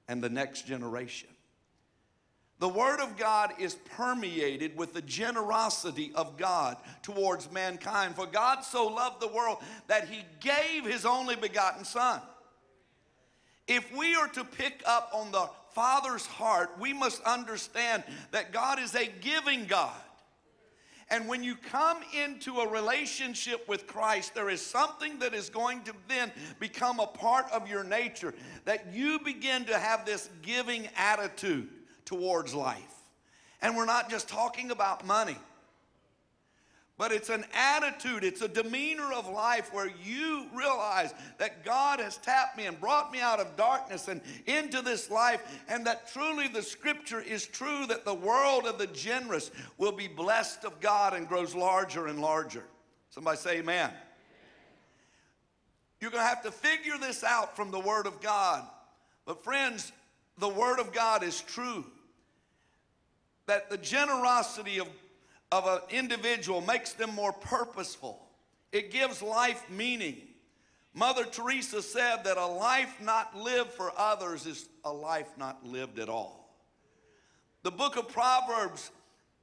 and 0.08 0.20
the 0.20 0.28
next 0.28 0.66
generation. 0.66 1.28
The 2.60 2.68
Word 2.68 2.98
of 2.98 3.16
God 3.16 3.54
is 3.58 3.76
permeated 3.96 4.76
with 4.76 4.92
the 4.92 5.02
generosity 5.02 6.10
of 6.14 6.36
God 6.36 6.76
towards 7.02 7.52
mankind. 7.52 8.16
For 8.16 8.26
God 8.26 8.62
so 8.62 8.88
loved 8.88 9.20
the 9.20 9.28
world 9.28 9.58
that 9.86 10.08
He 10.08 10.24
gave 10.40 10.84
His 10.84 11.06
only 11.06 11.36
begotten 11.36 11.84
Son. 11.84 12.20
If 13.68 13.94
we 13.96 14.14
are 14.16 14.28
to 14.28 14.44
pick 14.44 14.82
up 14.86 15.10
on 15.14 15.30
the 15.30 15.48
Father's 15.72 16.26
heart, 16.26 16.70
we 16.80 16.92
must 16.92 17.22
understand 17.22 18.02
that 18.32 18.52
God 18.52 18.80
is 18.80 18.94
a 18.94 19.06
giving 19.20 19.66
God. 19.66 19.94
And 21.10 21.28
when 21.28 21.42
you 21.42 21.54
come 21.54 21.98
into 22.24 22.56
a 22.58 22.68
relationship 22.68 23.68
with 23.68 23.86
Christ, 23.86 24.34
there 24.34 24.50
is 24.50 24.64
something 24.64 25.20
that 25.20 25.32
is 25.32 25.48
going 25.48 25.82
to 25.84 25.92
then 26.08 26.32
become 26.58 26.98
a 26.98 27.06
part 27.06 27.46
of 27.52 27.68
your 27.68 27.84
nature 27.84 28.34
that 28.64 28.92
you 28.92 29.18
begin 29.20 29.64
to 29.66 29.78
have 29.78 30.04
this 30.04 30.28
giving 30.42 30.88
attitude 30.96 31.68
towards 32.08 32.54
life. 32.54 32.94
And 33.60 33.76
we're 33.76 33.84
not 33.84 34.08
just 34.08 34.28
talking 34.28 34.70
about 34.70 35.06
money. 35.06 35.36
But 36.96 37.12
it's 37.12 37.28
an 37.28 37.44
attitude, 37.54 38.24
it's 38.24 38.40
a 38.40 38.48
demeanor 38.48 39.12
of 39.12 39.28
life 39.28 39.72
where 39.72 39.90
you 40.04 40.46
realize 40.52 41.14
that 41.38 41.64
God 41.64 42.00
has 42.00 42.16
tapped 42.16 42.56
me 42.56 42.66
and 42.66 42.80
brought 42.80 43.12
me 43.12 43.20
out 43.20 43.38
of 43.38 43.56
darkness 43.56 44.08
and 44.08 44.20
into 44.46 44.82
this 44.82 45.08
life, 45.08 45.40
and 45.68 45.86
that 45.86 46.12
truly 46.12 46.48
the 46.48 46.62
scripture 46.62 47.20
is 47.20 47.46
true 47.46 47.86
that 47.86 48.04
the 48.04 48.14
world 48.14 48.66
of 48.66 48.78
the 48.78 48.88
generous 48.88 49.52
will 49.76 49.92
be 49.92 50.08
blessed 50.08 50.64
of 50.64 50.80
God 50.80 51.14
and 51.14 51.28
grows 51.28 51.54
larger 51.54 52.08
and 52.08 52.20
larger. 52.20 52.64
Somebody 53.10 53.36
say, 53.36 53.58
Amen. 53.58 53.90
You're 56.00 56.10
going 56.10 56.22
to 56.22 56.28
have 56.28 56.42
to 56.42 56.52
figure 56.52 56.96
this 56.98 57.22
out 57.22 57.54
from 57.54 57.70
the 57.70 57.80
Word 57.80 58.06
of 58.06 58.20
God. 58.20 58.64
But, 59.24 59.44
friends, 59.44 59.92
the 60.38 60.48
Word 60.48 60.78
of 60.78 60.92
God 60.92 61.22
is 61.22 61.42
true. 61.42 61.84
That 63.48 63.68
the 63.68 63.76
generosity 63.76 64.78
of 64.78 64.88
of 65.50 65.66
an 65.66 65.80
individual 65.90 66.60
makes 66.60 66.92
them 66.92 67.14
more 67.14 67.32
purposeful. 67.32 68.26
It 68.72 68.92
gives 68.92 69.22
life 69.22 69.62
meaning. 69.70 70.16
Mother 70.94 71.24
Teresa 71.24 71.80
said 71.80 72.24
that 72.24 72.36
a 72.36 72.46
life 72.46 73.00
not 73.00 73.36
lived 73.36 73.70
for 73.70 73.92
others 73.96 74.46
is 74.46 74.68
a 74.84 74.92
life 74.92 75.28
not 75.38 75.64
lived 75.66 75.98
at 75.98 76.08
all. 76.08 76.54
The 77.62 77.70
book 77.70 77.96
of 77.96 78.08
Proverbs 78.08 78.90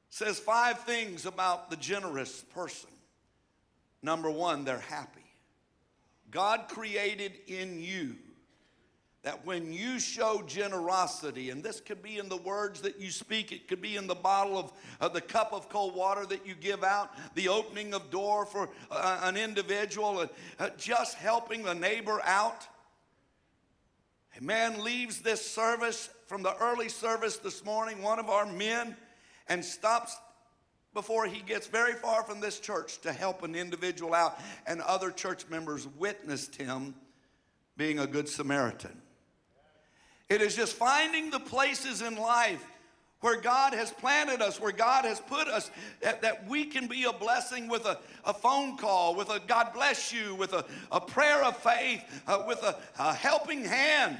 says 0.09 0.39
five 0.39 0.79
things 0.81 1.25
about 1.25 1.69
the 1.69 1.75
generous 1.77 2.41
person. 2.53 2.89
Number 4.01 4.29
one, 4.29 4.63
they're 4.63 4.79
happy. 4.79 5.21
God 6.29 6.65
created 6.67 7.33
in 7.47 7.79
you 7.79 8.15
that 9.25 9.43
when 9.43 9.73
you 9.73 9.99
show 9.99 10.43
generosity, 10.45 11.49
and 11.49 11.63
this 11.63 11.79
could 11.79 12.03
be 12.03 12.19
in 12.19 12.29
the 12.29 12.37
words 12.37 12.81
that 12.81 13.01
you 13.01 13.09
speak, 13.09 13.51
it 13.51 13.67
could 13.67 13.81
be 13.81 13.95
in 13.95 14.05
the 14.05 14.13
bottle 14.13 14.55
of, 14.55 14.71
of 15.01 15.13
the 15.13 15.19
cup 15.19 15.51
of 15.51 15.67
cold 15.67 15.95
water 15.95 16.27
that 16.27 16.45
you 16.45 16.53
give 16.53 16.83
out, 16.83 17.09
the 17.33 17.47
opening 17.47 17.95
of 17.95 18.11
door 18.11 18.45
for 18.45 18.69
uh, 18.91 19.21
an 19.23 19.35
individual, 19.35 20.21
and 20.21 20.29
uh, 20.59 20.69
just 20.77 21.15
helping 21.15 21.63
the 21.63 21.73
neighbor 21.73 22.21
out. 22.23 22.67
A 24.39 24.43
man 24.43 24.83
leaves 24.83 25.21
this 25.21 25.43
service 25.43 26.07
from 26.27 26.43
the 26.43 26.55
early 26.57 26.89
service 26.89 27.37
this 27.37 27.65
morning, 27.65 28.03
one 28.03 28.19
of 28.19 28.29
our 28.29 28.45
men, 28.45 28.95
and 29.49 29.65
stops 29.65 30.15
before 30.93 31.25
he 31.25 31.41
gets 31.41 31.65
very 31.65 31.93
far 31.93 32.21
from 32.21 32.41
this 32.41 32.59
church 32.59 33.01
to 33.01 33.11
help 33.11 33.41
an 33.41 33.55
individual 33.55 34.13
out, 34.13 34.39
and 34.67 34.81
other 34.81 35.09
church 35.09 35.49
members 35.49 35.87
witnessed 35.97 36.55
him 36.55 36.93
being 37.75 37.97
a 37.97 38.05
good 38.05 38.29
Samaritan. 38.29 39.01
It 40.29 40.41
is 40.41 40.55
just 40.55 40.73
finding 40.73 41.29
the 41.29 41.39
places 41.39 42.01
in 42.01 42.15
life 42.15 42.65
where 43.21 43.39
God 43.39 43.73
has 43.73 43.91
planted 43.91 44.41
us, 44.41 44.59
where 44.59 44.71
God 44.71 45.05
has 45.05 45.19
put 45.19 45.47
us, 45.47 45.71
that, 46.01 46.21
that 46.21 46.47
we 46.47 46.65
can 46.65 46.87
be 46.87 47.05
a 47.05 47.13
blessing 47.13 47.67
with 47.67 47.85
a, 47.85 47.97
a 48.23 48.33
phone 48.33 48.77
call, 48.77 49.15
with 49.15 49.29
a 49.29 49.39
God 49.47 49.73
bless 49.73 50.13
you, 50.13 50.35
with 50.35 50.53
a, 50.53 50.65
a 50.91 51.01
prayer 51.01 51.43
of 51.43 51.57
faith, 51.57 52.03
uh, 52.27 52.43
with 52.47 52.61
a, 52.61 52.75
a 52.99 53.13
helping 53.13 53.65
hand. 53.65 54.17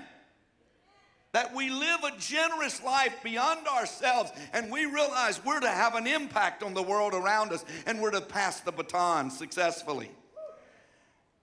That 1.34 1.54
we 1.54 1.70
live 1.70 2.00
a 2.04 2.18
generous 2.18 2.82
life 2.82 3.14
beyond 3.22 3.68
ourselves 3.68 4.32
and 4.54 4.72
we 4.72 4.86
realize 4.86 5.44
we're 5.44 5.60
to 5.60 5.70
have 5.70 5.96
an 5.96 6.08
impact 6.08 6.64
on 6.64 6.74
the 6.74 6.82
world 6.82 7.14
around 7.14 7.52
us 7.52 7.66
and 7.86 8.02
we're 8.02 8.12
to 8.12 8.22
pass 8.22 8.62
the 8.62 8.72
baton 8.72 9.30
successfully. 9.30 10.10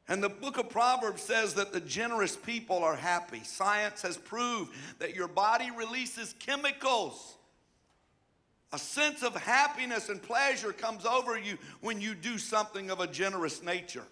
And 0.08 0.22
the 0.22 0.28
book 0.28 0.58
of 0.58 0.68
Proverbs 0.68 1.22
says 1.22 1.54
that 1.54 1.72
the 1.72 1.80
generous 1.80 2.36
people 2.36 2.78
are 2.78 2.96
happy. 2.96 3.42
Science 3.44 4.02
has 4.02 4.16
proved 4.16 4.72
that 4.98 5.14
your 5.14 5.28
body 5.28 5.70
releases 5.70 6.34
chemicals. 6.38 7.36
A 8.72 8.78
sense 8.78 9.22
of 9.22 9.36
happiness 9.36 10.08
and 10.08 10.20
pleasure 10.20 10.72
comes 10.72 11.04
over 11.04 11.38
you 11.38 11.58
when 11.80 12.00
you 12.00 12.14
do 12.14 12.38
something 12.38 12.90
of 12.90 13.00
a 13.00 13.06
generous 13.06 13.62
nature. 13.62 14.04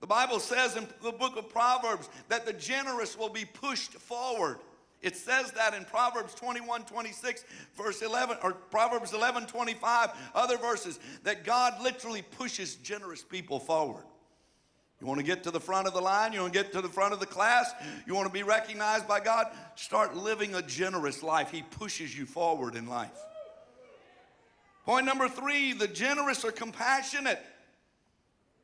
The 0.00 0.06
Bible 0.06 0.38
says 0.38 0.76
in 0.76 0.86
the 1.02 1.12
book 1.12 1.36
of 1.36 1.48
Proverbs 1.48 2.08
that 2.28 2.46
the 2.46 2.52
generous 2.52 3.18
will 3.18 3.28
be 3.28 3.44
pushed 3.44 3.94
forward. 3.94 4.58
It 5.00 5.16
says 5.16 5.52
that 5.52 5.74
in 5.74 5.84
Proverbs 5.84 6.34
21 6.34 6.84
26, 6.84 7.44
verse 7.76 8.02
11, 8.02 8.38
or 8.42 8.52
Proverbs 8.52 9.12
11 9.12 9.46
25, 9.46 10.10
other 10.34 10.56
verses, 10.56 10.98
that 11.22 11.44
God 11.44 11.80
literally 11.80 12.22
pushes 12.22 12.76
generous 12.76 13.22
people 13.22 13.60
forward. 13.60 14.04
You 15.00 15.06
want 15.06 15.20
to 15.20 15.26
get 15.26 15.44
to 15.44 15.50
the 15.50 15.60
front 15.60 15.86
of 15.86 15.94
the 15.94 16.00
line? 16.00 16.32
You 16.32 16.40
want 16.40 16.52
to 16.52 16.62
get 16.62 16.72
to 16.72 16.80
the 16.80 16.88
front 16.88 17.12
of 17.12 17.20
the 17.20 17.26
class? 17.26 17.72
You 18.06 18.14
want 18.14 18.26
to 18.26 18.32
be 18.32 18.42
recognized 18.42 19.06
by 19.06 19.20
God? 19.20 19.46
Start 19.76 20.16
living 20.16 20.54
a 20.56 20.62
generous 20.62 21.22
life. 21.22 21.52
He 21.52 21.62
pushes 21.62 22.16
you 22.18 22.26
forward 22.26 22.74
in 22.74 22.88
life. 22.88 23.12
Point 24.84 25.06
number 25.06 25.28
three 25.28 25.72
the 25.72 25.86
generous 25.86 26.44
are 26.44 26.50
compassionate. 26.50 27.40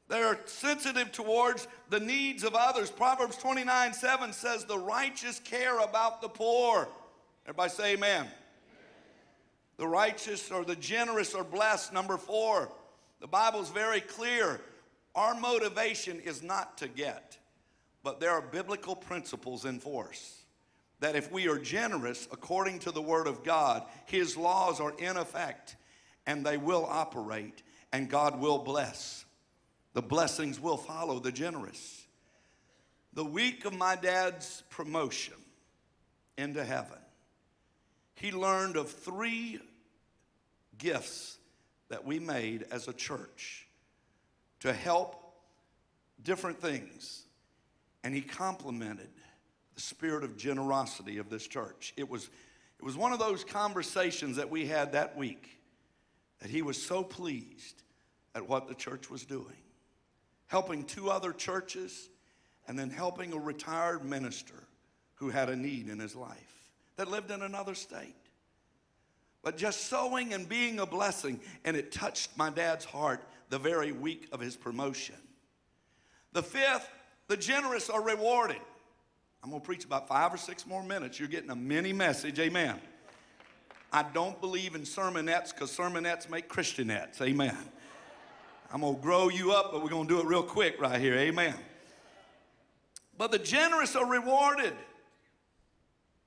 They're 0.08 0.38
sensitive 0.46 1.12
towards 1.12 1.66
the 1.88 2.00
needs 2.00 2.44
of 2.44 2.54
others. 2.54 2.90
Proverbs 2.90 3.36
29 3.36 3.94
7 3.94 4.32
says, 4.32 4.64
The 4.64 4.78
righteous 4.78 5.38
care 5.38 5.78
about 5.78 6.20
the 6.20 6.28
poor. 6.28 6.88
Everybody 7.46 7.70
say 7.70 7.92
amen. 7.92 8.22
amen. 8.22 8.32
The 9.76 9.86
righteous 9.86 10.50
or 10.50 10.64
the 10.64 10.76
generous 10.76 11.34
are 11.34 11.44
blessed. 11.44 11.92
Number 11.92 12.16
four, 12.16 12.70
the 13.20 13.26
Bible's 13.26 13.70
very 13.70 14.00
clear. 14.00 14.60
Our 15.14 15.35
motivation 15.35 16.20
is 16.20 16.42
not 16.42 16.79
to 16.79 16.88
get, 16.88 17.38
but 18.03 18.20
there 18.20 18.33
are 18.33 18.42
biblical 18.42 18.96
principles 18.96 19.64
in 19.64 19.79
force. 19.79 20.42
That 21.00 21.16
if 21.16 21.31
we 21.31 21.48
are 21.48 21.59
generous 21.59 22.27
according 22.33 22.81
to 22.81 22.90
the 22.90 23.03
Word 23.03 23.27
of 23.27 23.44
God, 23.44 23.85
His 24.07 24.37
laws 24.37 24.81
are 24.81 24.94
in 24.98 25.16
effect 25.16 25.77
and 26.27 26.44
they 26.44 26.57
will 26.57 26.87
operate 26.88 27.62
and 27.92 28.09
God 28.09 28.40
will 28.40 28.59
bless. 28.59 29.24
The 29.92 30.03
blessings 30.03 30.59
will 30.59 30.77
follow 30.77 31.20
the 31.20 31.33
generous. 31.33 32.07
The 33.12 33.24
week 33.24 33.64
of 33.64 33.72
my 33.72 33.94
dad's 33.94 34.64
promotion 34.70 35.35
into 36.37 36.64
heaven, 36.64 36.98
he 38.16 38.33
learned 38.33 38.77
of 38.77 38.90
three 38.90 39.61
gifts 40.79 41.38
that 41.88 42.05
we 42.05 42.18
made 42.18 42.64
as 42.72 42.88
a 42.88 42.92
church 42.92 43.63
to 44.64 44.72
help 44.72 45.35
different 46.22 46.59
things. 46.59 47.24
And 48.03 48.14
he 48.14 48.22
complimented 48.22 49.11
the 49.74 49.81
spirit 49.81 50.24
of 50.24 50.38
generosity 50.38 51.18
of 51.18 51.29
this 51.29 51.46
church. 51.46 51.92
It 51.98 52.09
was, 52.09 52.31
it 52.79 52.85
was 52.85 52.96
one 52.96 53.12
of 53.12 53.18
those 53.18 53.44
conversations 53.44 54.37
that 54.37 54.48
we 54.48 54.66
had 54.66 54.92
that 54.92 55.18
week 55.18 55.61
that 56.40 56.48
he 56.48 56.62
was 56.62 56.83
so 56.83 57.05
pleased 57.05 57.83
at 58.35 58.48
what 58.48 58.66
the 58.66 58.74
church 58.74 59.11
was 59.11 59.27
doing, 59.27 59.44
helping 60.46 60.85
two 60.85 61.11
other 61.11 61.35
churches, 61.35 62.09
and 62.66 62.79
then 62.79 62.88
helping 62.88 63.35
a 63.35 63.38
retired 63.38 64.03
minister 64.03 64.64
who 65.16 65.29
had 65.29 65.50
a 65.50 65.57
need 65.57 65.90
in 65.90 65.98
his 65.98 66.16
life 66.16 66.70
that 66.96 67.09
lived 67.09 67.31
in 67.31 67.42
another 67.42 67.74
state. 67.74 68.16
But 69.42 69.59
just 69.59 69.88
sowing 69.88 70.33
and 70.33 70.48
being 70.48 70.79
a 70.79 70.87
blessing, 70.87 71.38
and 71.66 71.77
it 71.77 71.92
touched 71.92 72.31
my 72.38 72.48
dad's 72.48 72.87
heart 72.87 73.22
the 73.50 73.59
very 73.59 73.92
week 73.92 74.28
of 74.33 74.40
his 74.40 74.57
promotion. 74.57 75.16
The 76.33 76.42
fifth, 76.42 76.88
the 77.28 77.37
generous 77.37 77.88
are 77.88 78.02
rewarded. 78.02 78.61
I'm 79.42 79.50
going 79.50 79.61
to 79.61 79.66
preach 79.66 79.85
about 79.85 80.09
five 80.09 80.33
or 80.33 80.37
six 80.37 80.66
more 80.66 80.83
minutes. 80.83 81.18
You're 81.18 81.28
getting 81.28 81.50
a 81.50 81.57
mini 81.57 81.92
message. 81.92 82.38
Amen. 82.38 82.80
I 83.92 84.02
don't 84.02 84.40
believe 84.40 84.74
in 84.74 84.83
sermonettes 84.83 85.52
because 85.52 85.70
sermonettes 85.70 86.28
make 86.28 86.48
Christianettes. 86.48 87.20
Amen. 87.20 87.57
I'm 88.72 88.80
going 88.80 88.96
to 88.96 89.00
grow 89.00 89.28
you 89.28 89.52
up, 89.52 89.70
but 89.70 89.83
we're 89.83 89.90
going 89.90 90.09
to 90.09 90.14
do 90.14 90.20
it 90.20 90.26
real 90.26 90.42
quick 90.42 90.80
right 90.80 91.00
here. 91.00 91.14
Amen. 91.14 91.54
But 93.16 93.30
the 93.30 93.38
generous 93.38 93.94
are 93.94 94.07
rewarded. 94.07 94.72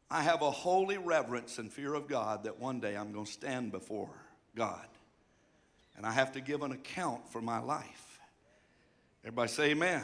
I 0.10 0.22
have 0.22 0.42
a 0.42 0.52
holy 0.52 0.98
reverence 0.98 1.58
and 1.58 1.74
fear 1.74 1.94
of 1.94 2.08
God 2.08 2.44
that 2.44 2.60
one 2.60 2.80
day 2.80 2.96
I'm 2.96 3.12
going 3.12 3.26
to 3.26 3.32
stand 3.32 3.74
before 3.74 4.10
God 4.56 4.86
and 5.98 6.06
I 6.06 6.12
have 6.12 6.32
to 6.34 6.42
give 6.42 6.62
an 6.62 6.72
account 6.72 7.28
for 7.30 7.42
my 7.42 7.60
life. 7.60 8.20
Everybody 9.24 9.50
say 9.50 9.72
amen. 9.72 10.04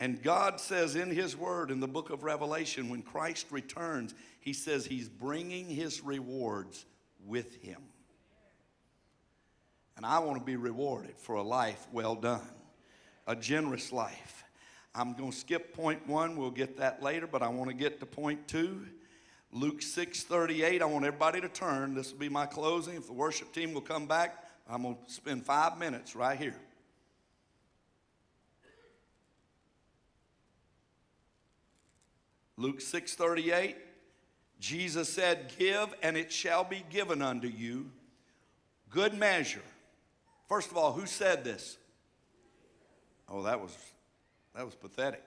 And 0.00 0.22
God 0.22 0.60
says 0.60 0.96
in 0.96 1.10
His 1.10 1.36
Word 1.36 1.70
in 1.70 1.80
the 1.80 1.86
book 1.86 2.10
of 2.10 2.22
Revelation, 2.22 2.88
when 2.88 3.02
Christ 3.02 3.46
returns, 3.50 4.14
He 4.40 4.52
says 4.52 4.84
He's 4.84 5.08
bringing 5.08 5.66
His 5.66 6.02
rewards 6.02 6.84
with 7.24 7.62
Him. 7.62 7.80
And 9.96 10.04
I 10.04 10.18
want 10.18 10.38
to 10.38 10.44
be 10.44 10.56
rewarded 10.56 11.16
for 11.16 11.36
a 11.36 11.42
life 11.42 11.86
well 11.92 12.14
done, 12.14 12.46
a 13.26 13.36
generous 13.36 13.92
life. 13.92 14.44
I'm 14.94 15.14
going 15.14 15.30
to 15.30 15.36
skip 15.36 15.74
point 15.74 16.06
one. 16.06 16.36
We'll 16.36 16.50
get 16.50 16.78
that 16.78 17.02
later, 17.02 17.26
but 17.26 17.42
I 17.42 17.48
want 17.48 17.70
to 17.70 17.76
get 17.76 18.00
to 18.00 18.06
point 18.06 18.48
two. 18.48 18.86
Luke 19.52 19.80
6 19.80 20.24
38. 20.24 20.82
I 20.82 20.84
want 20.84 21.04
everybody 21.04 21.40
to 21.40 21.48
turn. 21.48 21.94
This 21.94 22.12
will 22.12 22.18
be 22.18 22.28
my 22.28 22.46
closing. 22.46 22.96
If 22.96 23.06
the 23.06 23.12
worship 23.12 23.52
team 23.52 23.72
will 23.72 23.80
come 23.80 24.06
back, 24.06 24.45
I'm 24.68 24.82
going 24.82 24.96
to 24.96 25.12
spend 25.12 25.44
five 25.44 25.78
minutes 25.78 26.16
right 26.16 26.38
here. 26.38 26.56
Luke 32.56 32.80
6:38 32.80 33.74
Jesus 34.58 35.08
said, 35.08 35.52
Give, 35.58 35.94
and 36.02 36.16
it 36.16 36.32
shall 36.32 36.64
be 36.64 36.84
given 36.90 37.20
unto 37.22 37.48
you. 37.48 37.90
Good 38.90 39.14
measure. 39.14 39.62
First 40.48 40.70
of 40.70 40.76
all, 40.76 40.92
who 40.92 41.06
said 41.06 41.44
this? 41.44 41.76
Oh, 43.28 43.42
that 43.42 43.60
was 43.60 43.76
that 44.54 44.64
was 44.64 44.74
pathetic. 44.74 45.24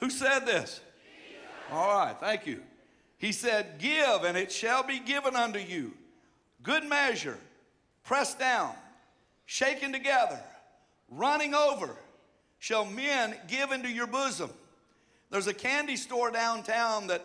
Who 0.00 0.10
said 0.10 0.40
this? 0.40 0.80
All 1.70 1.88
right, 1.88 2.16
thank 2.18 2.46
you. 2.46 2.62
He 3.18 3.32
said, 3.32 3.78
Give, 3.78 4.24
and 4.24 4.36
it 4.36 4.50
shall 4.50 4.82
be 4.82 4.98
given 4.98 5.36
unto 5.36 5.58
you. 5.58 5.92
Good 6.62 6.84
measure, 6.84 7.38
pressed 8.06 8.38
down, 8.38 8.72
shaken 9.44 9.92
together, 9.92 10.40
running 11.10 11.54
over, 11.54 11.90
shall 12.58 12.86
men 12.86 13.36
give 13.46 13.70
into 13.72 13.90
your 13.90 14.06
bosom. 14.06 14.50
There's 15.30 15.46
a 15.46 15.54
candy 15.54 15.96
store 15.96 16.30
downtown 16.30 17.08
that 17.08 17.24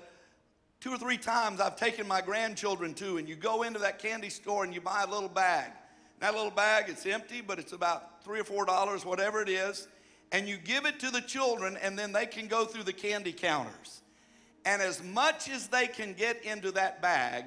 two 0.81 0.91
or 0.91 0.97
three 0.97 1.17
times 1.17 1.61
I've 1.61 1.77
taken 1.77 2.05
my 2.05 2.19
grandchildren 2.19 2.93
to, 2.95 3.17
and 3.17 3.29
you 3.29 3.35
go 3.35 3.63
into 3.63 3.79
that 3.79 3.99
candy 3.99 4.29
store 4.29 4.65
and 4.65 4.73
you 4.73 4.81
buy 4.81 5.03
a 5.03 5.09
little 5.09 5.29
bag. 5.29 5.71
That 6.19 6.35
little 6.35 6.51
bag, 6.51 6.85
it's 6.89 7.05
empty, 7.05 7.41
but 7.41 7.57
it's 7.57 7.71
about 7.71 8.23
three 8.25 8.41
or 8.41 8.43
four 8.43 8.65
dollars, 8.65 9.05
whatever 9.05 9.41
it 9.41 9.49
is 9.49 9.87
and 10.31 10.47
you 10.47 10.57
give 10.57 10.85
it 10.85 10.99
to 10.99 11.11
the 11.11 11.21
children, 11.21 11.77
and 11.81 11.97
then 11.99 12.11
they 12.11 12.25
can 12.25 12.47
go 12.47 12.65
through 12.65 12.83
the 12.83 12.93
candy 12.93 13.33
counters. 13.33 14.01
And 14.65 14.81
as 14.81 15.03
much 15.03 15.49
as 15.49 15.67
they 15.67 15.87
can 15.87 16.13
get 16.13 16.43
into 16.45 16.71
that 16.71 17.01
bag, 17.01 17.45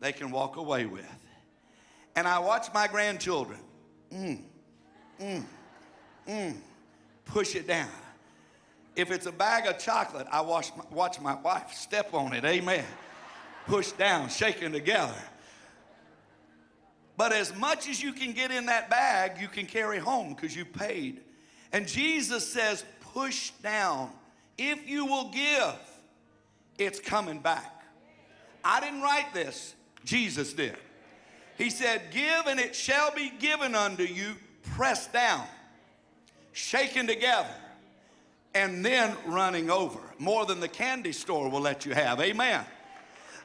they 0.00 0.12
can 0.12 0.30
walk 0.30 0.56
away 0.56 0.86
with. 0.86 1.27
And 2.18 2.26
I 2.26 2.40
watch 2.40 2.66
my 2.74 2.88
grandchildren, 2.88 3.60
mm, 4.12 4.40
mm, 5.20 5.44
mm, 6.28 6.56
push 7.24 7.54
it 7.54 7.68
down. 7.68 7.88
If 8.96 9.12
it's 9.12 9.26
a 9.26 9.30
bag 9.30 9.68
of 9.68 9.78
chocolate, 9.78 10.26
I 10.32 10.40
watch 10.40 10.72
my, 10.76 10.82
watch 10.90 11.20
my 11.20 11.36
wife 11.36 11.72
step 11.74 12.12
on 12.14 12.32
it, 12.32 12.44
amen. 12.44 12.84
Push 13.68 13.92
down, 13.92 14.30
shaking 14.30 14.72
together. 14.72 15.14
But 17.16 17.32
as 17.32 17.54
much 17.54 17.88
as 17.88 18.02
you 18.02 18.12
can 18.12 18.32
get 18.32 18.50
in 18.50 18.66
that 18.66 18.90
bag, 18.90 19.40
you 19.40 19.46
can 19.46 19.66
carry 19.66 20.00
home 20.00 20.34
because 20.34 20.56
you 20.56 20.64
paid 20.64 21.20
and 21.72 21.86
Jesus 21.86 22.52
says, 22.52 22.84
push 23.14 23.50
down. 23.62 24.10
If 24.58 24.88
you 24.88 25.06
will 25.06 25.30
give, 25.30 25.78
it's 26.78 26.98
coming 26.98 27.38
back. 27.38 27.84
I 28.64 28.80
didn't 28.80 29.02
write 29.02 29.32
this, 29.32 29.76
Jesus 30.04 30.52
did. 30.52 30.76
He 31.58 31.70
said, 31.70 32.02
Give 32.12 32.46
and 32.46 32.60
it 32.60 32.74
shall 32.74 33.12
be 33.12 33.32
given 33.40 33.74
unto 33.74 34.04
you, 34.04 34.36
pressed 34.62 35.12
down, 35.12 35.44
shaken 36.52 37.08
together, 37.08 37.52
and 38.54 38.84
then 38.84 39.16
running 39.26 39.68
over. 39.68 39.98
More 40.18 40.46
than 40.46 40.60
the 40.60 40.68
candy 40.68 41.12
store 41.12 41.50
will 41.50 41.60
let 41.60 41.84
you 41.84 41.94
have. 41.94 42.20
Amen. 42.20 42.64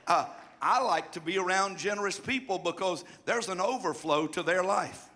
Uh, 0.06 0.28
I 0.62 0.82
like 0.82 1.12
to 1.13 1.19
be 1.19 1.39
around 1.39 1.78
generous 1.78 2.19
people 2.19 2.60
because 2.60 3.04
there's 3.26 3.49
an 3.49 3.60
overflow 3.60 4.28
to 4.28 4.43
their 4.43 4.63
life. 4.63 5.10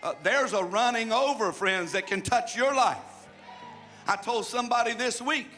Uh, 0.00 0.14
there's 0.22 0.52
a 0.52 0.62
running 0.62 1.12
over, 1.12 1.50
friends, 1.50 1.92
that 1.92 2.06
can 2.06 2.22
touch 2.22 2.56
your 2.56 2.72
life. 2.74 3.26
I 4.06 4.14
told 4.16 4.46
somebody 4.46 4.94
this 4.94 5.20
week, 5.20 5.48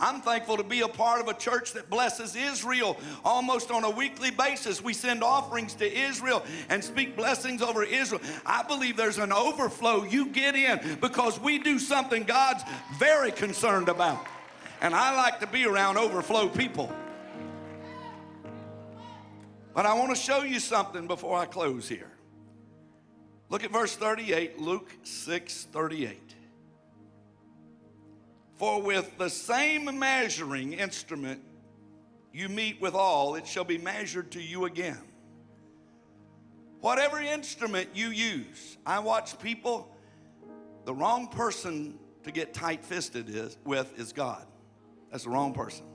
I'm 0.00 0.22
thankful 0.22 0.56
to 0.56 0.64
be 0.64 0.80
a 0.80 0.88
part 0.88 1.20
of 1.20 1.28
a 1.28 1.34
church 1.34 1.74
that 1.74 1.90
blesses 1.90 2.34
Israel 2.34 2.98
almost 3.22 3.70
on 3.70 3.84
a 3.84 3.90
weekly 3.90 4.30
basis. 4.30 4.82
We 4.82 4.94
send 4.94 5.22
offerings 5.22 5.74
to 5.74 5.92
Israel 5.92 6.42
and 6.70 6.82
speak 6.82 7.16
blessings 7.16 7.60
over 7.60 7.84
Israel. 7.84 8.22
I 8.46 8.62
believe 8.62 8.96
there's 8.96 9.18
an 9.18 9.32
overflow 9.32 10.04
you 10.04 10.26
get 10.26 10.56
in 10.56 10.98
because 11.00 11.38
we 11.38 11.58
do 11.58 11.78
something 11.78 12.24
God's 12.24 12.64
very 12.98 13.30
concerned 13.30 13.90
about. 13.90 14.26
And 14.80 14.94
I 14.94 15.14
like 15.14 15.40
to 15.40 15.46
be 15.46 15.66
around 15.66 15.98
overflow 15.98 16.48
people. 16.48 16.90
But 19.74 19.84
I 19.84 19.94
want 19.94 20.10
to 20.10 20.20
show 20.20 20.42
you 20.42 20.58
something 20.60 21.06
before 21.06 21.36
I 21.36 21.44
close 21.44 21.88
here. 21.88 22.10
Look 23.50 23.64
at 23.64 23.70
verse 23.70 23.94
38, 23.96 24.58
Luke 24.58 24.90
6 25.02 25.64
38. 25.72 26.29
For 28.60 28.82
with 28.82 29.16
the 29.16 29.30
same 29.30 29.98
measuring 29.98 30.74
instrument 30.74 31.40
you 32.30 32.50
mete 32.50 32.78
withal, 32.78 33.36
it 33.36 33.46
shall 33.46 33.64
be 33.64 33.78
measured 33.78 34.32
to 34.32 34.42
you 34.42 34.66
again. 34.66 35.00
Whatever 36.82 37.20
instrument 37.20 37.88
you 37.94 38.08
use, 38.10 38.76
I 38.84 38.98
watch 38.98 39.38
people, 39.38 39.96
the 40.84 40.92
wrong 40.92 41.28
person 41.28 41.98
to 42.24 42.30
get 42.30 42.52
tight 42.52 42.84
fisted 42.84 43.30
is, 43.30 43.56
with 43.64 43.98
is 43.98 44.12
God. 44.12 44.46
That's 45.10 45.24
the 45.24 45.30
wrong 45.30 45.54
person. 45.54 45.86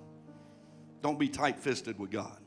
Don't 1.03 1.19
be 1.19 1.29
tight 1.29 1.59
fisted 1.59 1.99
with 1.99 2.09
God. 2.09 2.39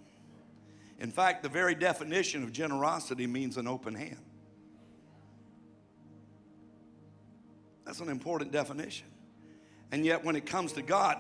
In 0.99 1.13
fact, 1.13 1.45
the 1.45 1.49
very 1.49 1.77
definition 1.77 2.43
of 2.43 2.51
generosity 2.51 3.29
means 3.29 3.57
an 3.57 3.69
open 3.69 3.95
hand. 3.95 4.25
That's 7.85 8.01
an 8.01 8.09
important 8.09 8.51
definition. 8.51 9.07
And 9.91 10.05
yet, 10.05 10.25
when 10.25 10.37
it 10.37 10.47
comes 10.47 10.73
to 10.75 10.83
God, 10.83 11.19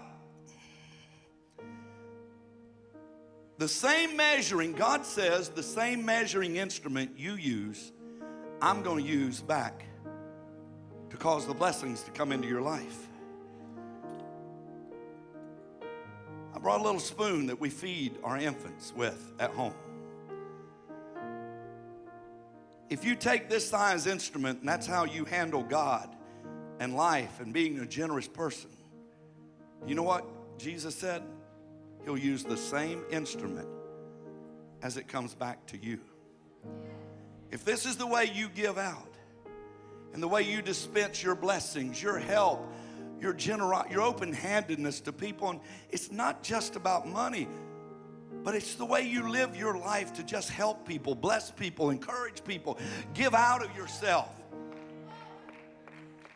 the 3.59 3.69
same 3.69 4.17
measuring, 4.17 4.73
God 4.73 5.05
says, 5.05 5.49
the 5.49 5.63
same 5.63 6.05
measuring 6.05 6.57
instrument 6.57 7.13
you 7.17 7.35
use, 7.35 7.93
I'm 8.61 8.83
going 8.83 9.05
to 9.05 9.11
use 9.11 9.41
back 9.41 9.85
to 11.11 11.17
cause 11.17 11.47
the 11.47 11.55
blessings 11.55 12.03
to 12.03 12.11
come 12.11 12.31
into 12.31 12.47
your 12.47 12.61
life. 12.61 13.09
I 16.55 16.59
brought 16.61 16.81
a 16.81 16.83
little 16.83 17.01
spoon 17.01 17.47
that 17.47 17.59
we 17.59 17.71
feed 17.71 18.17
our 18.23 18.37
infants 18.37 18.93
with 18.95 19.33
at 19.39 19.51
home. 19.51 19.75
If 22.91 23.05
you 23.05 23.15
take 23.15 23.49
this 23.49 23.69
size 23.69 24.07
instrument 24.07 24.61
and 24.61 24.69
that's 24.69 24.87
how 24.87 25.05
you 25.05 25.25
handle 25.25 25.63
God, 25.63 26.15
and 26.81 26.95
life 26.95 27.41
and 27.41 27.53
being 27.53 27.79
a 27.81 27.87
generous 27.87 28.29
person. 28.29 28.71
You 29.87 29.95
know 29.95 30.03
what 30.03 30.25
Jesus 30.59 30.95
said? 30.95 31.23
He'll 32.05 32.19
use 32.19 32.45
the 32.45 32.57
same 32.57 33.03
instrument 33.11 33.69
as 34.83 34.97
it 34.97 35.09
comes 35.09 35.35
back 35.35 35.67
to 35.67 35.77
you. 35.77 36.01
If 37.51 37.65
this 37.65 37.87
is 37.87 37.97
the 37.97 38.07
way 38.07 38.31
you 38.33 38.49
give 38.49 38.79
out 38.79 39.15
and 40.13 40.23
the 40.23 40.29
way 40.29 40.43
you 40.43 40.63
dispense 40.63 41.23
your 41.23 41.35
blessings, 41.35 42.03
your 42.03 42.19
help, 42.19 42.67
your 43.21 43.33
generosity, 43.33 43.95
your 43.95 44.03
open-handedness 44.03 45.01
to 45.01 45.13
people, 45.13 45.51
and 45.51 45.61
it's 45.91 46.13
not 46.13 46.43
just 46.43 46.77
about 46.77 47.09
money, 47.09 47.49
but 48.45 48.55
it's 48.55 48.77
the 48.77 48.85
way 48.85 49.03
you 49.03 49.29
live 49.29 49.57
your 49.57 49.77
life 49.77 50.13
to 50.15 50.23
just 50.23 50.51
help 50.51 50.87
people, 50.87 51.15
bless 51.15 51.51
people, 51.51 51.91
encourage 51.91 52.45
people, 52.45 52.79
give 53.15 53.35
out 53.35 53.65
of 53.65 53.75
yourself. 53.77 54.31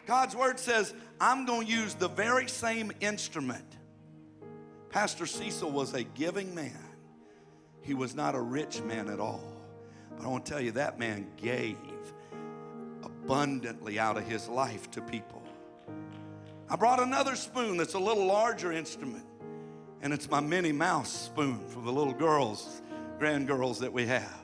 God's 0.06 0.34
word 0.34 0.58
says, 0.58 0.92
I'm 1.20 1.46
going 1.46 1.66
to 1.66 1.72
use 1.72 1.94
the 1.94 2.08
very 2.08 2.48
same 2.48 2.92
instrument. 3.00 3.76
Pastor 4.90 5.26
Cecil 5.26 5.70
was 5.70 5.94
a 5.94 6.02
giving 6.02 6.54
man. 6.54 6.78
He 7.82 7.94
was 7.94 8.14
not 8.14 8.34
a 8.34 8.40
rich 8.40 8.82
man 8.82 9.08
at 9.08 9.20
all. 9.20 9.52
But 10.16 10.26
I 10.26 10.28
want 10.28 10.44
to 10.46 10.52
tell 10.52 10.60
you, 10.60 10.72
that 10.72 10.98
man 10.98 11.26
gave 11.36 11.76
abundantly 13.02 13.98
out 13.98 14.16
of 14.16 14.26
his 14.26 14.48
life 14.48 14.90
to 14.92 15.00
people. 15.00 15.42
I 16.68 16.76
brought 16.76 17.00
another 17.00 17.36
spoon 17.36 17.76
that's 17.76 17.94
a 17.94 17.98
little 17.98 18.26
larger 18.26 18.72
instrument, 18.72 19.26
and 20.00 20.12
it's 20.12 20.30
my 20.30 20.40
Minnie 20.40 20.72
Mouse 20.72 21.10
spoon 21.10 21.60
for 21.68 21.80
the 21.80 21.92
little 21.92 22.14
girls, 22.14 22.82
grand 23.18 23.46
girls 23.46 23.78
that 23.80 23.92
we 23.92 24.06
have. 24.06 24.42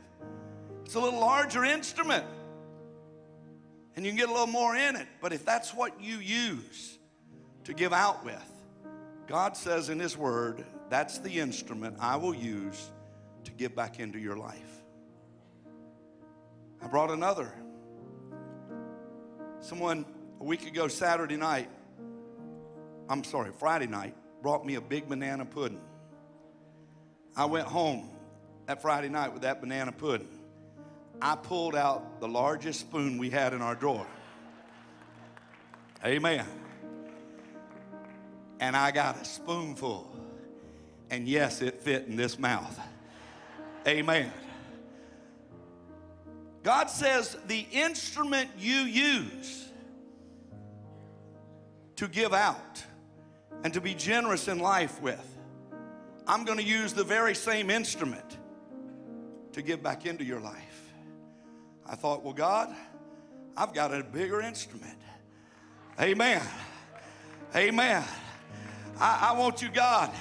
It's 0.84 0.94
a 0.94 1.00
little 1.00 1.20
larger 1.20 1.64
instrument, 1.64 2.24
and 3.98 4.06
you 4.06 4.12
can 4.12 4.16
get 4.16 4.28
a 4.28 4.32
little 4.32 4.46
more 4.46 4.76
in 4.76 4.94
it. 4.94 5.08
But 5.20 5.32
if 5.32 5.44
that's 5.44 5.74
what 5.74 6.00
you 6.00 6.18
use 6.18 6.96
to 7.64 7.74
give 7.74 7.92
out 7.92 8.24
with, 8.24 8.48
God 9.26 9.56
says 9.56 9.88
in 9.88 9.98
His 9.98 10.16
Word, 10.16 10.64
that's 10.88 11.18
the 11.18 11.40
instrument 11.40 11.96
I 11.98 12.14
will 12.14 12.32
use 12.32 12.92
to 13.42 13.50
give 13.50 13.74
back 13.74 13.98
into 13.98 14.20
your 14.20 14.36
life. 14.36 14.84
I 16.80 16.86
brought 16.86 17.10
another. 17.10 17.52
Someone 19.58 20.06
a 20.40 20.44
week 20.44 20.64
ago, 20.64 20.86
Saturday 20.86 21.36
night, 21.36 21.68
I'm 23.08 23.24
sorry, 23.24 23.50
Friday 23.58 23.88
night, 23.88 24.14
brought 24.42 24.64
me 24.64 24.76
a 24.76 24.80
big 24.80 25.08
banana 25.08 25.44
pudding. 25.44 25.82
I 27.34 27.46
went 27.46 27.66
home 27.66 28.08
that 28.66 28.80
Friday 28.80 29.08
night 29.08 29.32
with 29.32 29.42
that 29.42 29.60
banana 29.60 29.90
pudding. 29.90 30.37
I 31.20 31.36
pulled 31.36 31.74
out 31.74 32.20
the 32.20 32.28
largest 32.28 32.80
spoon 32.80 33.18
we 33.18 33.30
had 33.30 33.52
in 33.52 33.62
our 33.62 33.74
drawer. 33.74 34.06
Amen. 36.04 36.46
And 38.60 38.76
I 38.76 38.90
got 38.90 39.20
a 39.20 39.24
spoonful. 39.24 40.14
And 41.10 41.26
yes, 41.26 41.62
it 41.62 41.80
fit 41.80 42.06
in 42.06 42.16
this 42.16 42.38
mouth. 42.38 42.78
Amen. 43.86 44.32
God 46.62 46.90
says 46.90 47.36
the 47.46 47.66
instrument 47.72 48.50
you 48.58 48.80
use 48.80 49.68
to 51.96 52.06
give 52.06 52.32
out 52.32 52.84
and 53.64 53.72
to 53.74 53.80
be 53.80 53.94
generous 53.94 54.48
in 54.48 54.58
life 54.58 55.00
with, 55.00 55.24
I'm 56.26 56.44
going 56.44 56.58
to 56.58 56.64
use 56.64 56.92
the 56.92 57.04
very 57.04 57.34
same 57.34 57.70
instrument 57.70 58.36
to 59.52 59.62
give 59.62 59.82
back 59.82 60.06
into 60.06 60.24
your 60.24 60.40
life. 60.40 60.67
I 61.88 61.94
thought, 61.94 62.22
well, 62.22 62.34
God, 62.34 62.74
I've 63.56 63.72
got 63.72 63.94
a 63.94 64.02
bigger 64.02 64.40
instrument. 64.40 64.98
Amen. 66.00 66.42
Amen. 67.56 68.04
I, 69.00 69.30
I 69.30 69.38
want 69.38 69.62
you, 69.62 69.68
God. 69.70 70.12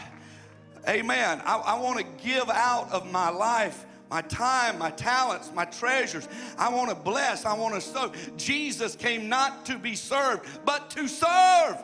Amen. 0.88 1.42
I, 1.46 1.58
I 1.58 1.80
want 1.80 2.00
to 2.00 2.26
give 2.26 2.50
out 2.50 2.92
of 2.92 3.12
my 3.12 3.30
life 3.30 3.86
my 4.10 4.22
time, 4.22 4.80
my 4.80 4.90
talents, 4.92 5.52
my 5.54 5.66
treasures. 5.66 6.28
I 6.58 6.70
want 6.70 6.90
to 6.90 6.96
bless. 6.96 7.46
I 7.46 7.54
want 7.54 7.76
to 7.76 7.82
sow. 7.82 8.14
Jesus 8.38 8.96
came 8.96 9.28
not 9.28 9.66
to 9.66 9.78
be 9.78 9.96
served, 9.96 10.48
but 10.66 10.90
to 10.92 11.08
serve. 11.08 11.78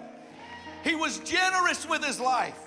He 0.84 0.96
was 0.96 1.20
generous 1.20 1.88
with 1.88 2.04
his 2.04 2.20
life. 2.20 2.60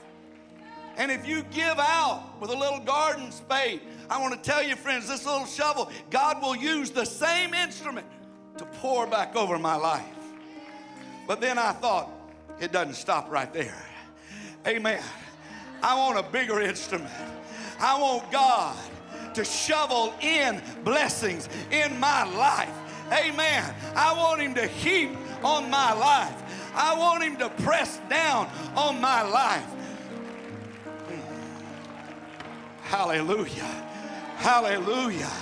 And 0.96 1.10
if 1.10 1.26
you 1.26 1.42
give 1.44 1.78
out 1.78 2.40
with 2.40 2.50
a 2.50 2.56
little 2.56 2.80
garden 2.80 3.30
spade, 3.30 3.82
I 4.08 4.20
want 4.20 4.34
to 4.34 4.50
tell 4.50 4.62
you, 4.62 4.76
friends, 4.76 5.08
this 5.08 5.26
little 5.26 5.46
shovel, 5.46 5.90
God 6.10 6.40
will 6.40 6.56
use 6.56 6.90
the 6.90 7.04
same 7.04 7.52
instrument 7.52 8.06
to 8.56 8.64
pour 8.64 9.06
back 9.06 9.36
over 9.36 9.58
my 9.58 9.76
life. 9.76 10.04
But 11.26 11.40
then 11.40 11.58
I 11.58 11.72
thought, 11.72 12.10
it 12.60 12.72
doesn't 12.72 12.94
stop 12.94 13.30
right 13.30 13.52
there. 13.52 13.76
Amen. 14.66 15.02
I 15.82 15.94
want 15.96 16.18
a 16.18 16.22
bigger 16.22 16.60
instrument. 16.60 17.12
I 17.78 18.00
want 18.00 18.30
God 18.32 18.76
to 19.34 19.44
shovel 19.44 20.14
in 20.22 20.62
blessings 20.82 21.48
in 21.70 22.00
my 22.00 22.24
life. 22.24 22.74
Amen. 23.12 23.74
I 23.94 24.14
want 24.14 24.40
Him 24.40 24.54
to 24.54 24.66
heap 24.66 25.10
on 25.44 25.68
my 25.68 25.92
life. 25.92 26.72
I 26.74 26.96
want 26.96 27.22
Him 27.22 27.36
to 27.36 27.50
press 27.62 28.00
down 28.08 28.48
on 28.74 29.00
my 29.00 29.22
life. 29.22 29.75
Hallelujah. 32.88 33.84
Hallelujah. 34.36 35.32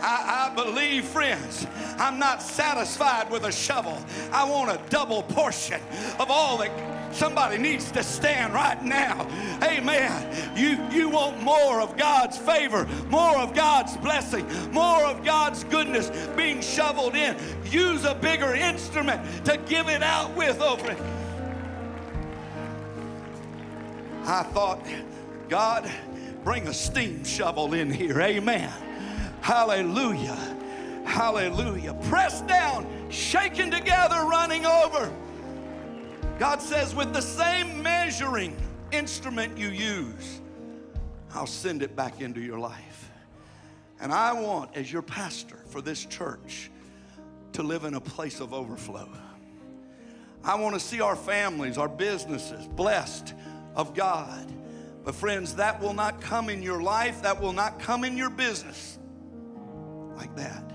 I, 0.00 0.50
I, 0.50 0.54
believe, 0.54 1.04
friends, 1.04 1.66
I'm 1.96 2.18
not 2.18 2.42
satisfied 2.42 3.30
with 3.30 3.44
a 3.44 3.52
shovel. 3.52 3.98
I 4.32 4.44
want 4.44 4.70
a 4.70 4.80
double 4.90 5.22
portion 5.22 5.80
of 6.18 6.30
all 6.30 6.58
that 6.58 7.14
somebody 7.14 7.56
needs 7.56 7.90
to 7.92 8.02
stand 8.02 8.52
right 8.52 8.82
now. 8.82 9.26
Amen. 9.62 10.56
You, 10.56 10.78
you 10.90 11.08
want 11.08 11.40
more 11.40 11.80
of 11.80 11.96
God's 11.96 12.36
favor, 12.36 12.86
more 13.08 13.38
of 13.38 13.54
God's 13.54 13.96
blessing, 13.96 14.46
more 14.72 15.04
of 15.04 15.24
God's 15.24 15.62
goodness 15.64 16.10
being 16.36 16.60
shoveled 16.60 17.14
in. 17.14 17.36
Use 17.64 18.04
a 18.04 18.14
bigger 18.14 18.54
instrument 18.54 19.46
to 19.46 19.56
give 19.68 19.88
it 19.88 20.02
out 20.02 20.34
with 20.36 20.58
oh, 20.60 20.72
over 20.72 20.90
it. 20.90 20.98
I 24.26 24.42
thought, 24.42 24.84
God, 25.48 25.90
bring 26.44 26.68
a 26.68 26.74
steam 26.74 27.24
shovel 27.24 27.72
in 27.72 27.90
here. 27.90 28.20
Amen. 28.20 28.70
Hallelujah. 29.40 30.38
Hallelujah. 31.04 31.94
Pressed 32.08 32.46
down, 32.46 32.86
shaken 33.10 33.70
together, 33.70 34.24
running 34.26 34.66
over. 34.66 35.12
God 36.38 36.60
says, 36.60 36.94
with 36.94 37.12
the 37.12 37.22
same 37.22 37.82
measuring 37.82 38.56
instrument 38.92 39.56
you 39.56 39.68
use, 39.68 40.40
I'll 41.32 41.46
send 41.46 41.82
it 41.82 41.96
back 41.96 42.20
into 42.20 42.40
your 42.40 42.58
life. 42.58 43.10
And 44.00 44.12
I 44.12 44.32
want, 44.32 44.76
as 44.76 44.92
your 44.92 45.02
pastor 45.02 45.58
for 45.68 45.80
this 45.80 46.04
church, 46.04 46.70
to 47.52 47.62
live 47.62 47.84
in 47.84 47.94
a 47.94 48.00
place 48.00 48.40
of 48.40 48.52
overflow. 48.52 49.08
I 50.42 50.56
want 50.56 50.74
to 50.74 50.80
see 50.80 51.00
our 51.00 51.16
families, 51.16 51.78
our 51.78 51.88
businesses 51.88 52.66
blessed 52.66 53.32
of 53.76 53.94
God. 53.94 54.52
But, 55.04 55.14
friends, 55.14 55.56
that 55.56 55.82
will 55.82 55.92
not 55.92 56.20
come 56.22 56.48
in 56.48 56.62
your 56.62 56.82
life, 56.82 57.22
that 57.22 57.40
will 57.40 57.52
not 57.52 57.78
come 57.78 58.04
in 58.04 58.16
your 58.16 58.30
business 58.30 58.98
like 60.16 60.34
that. 60.36 60.72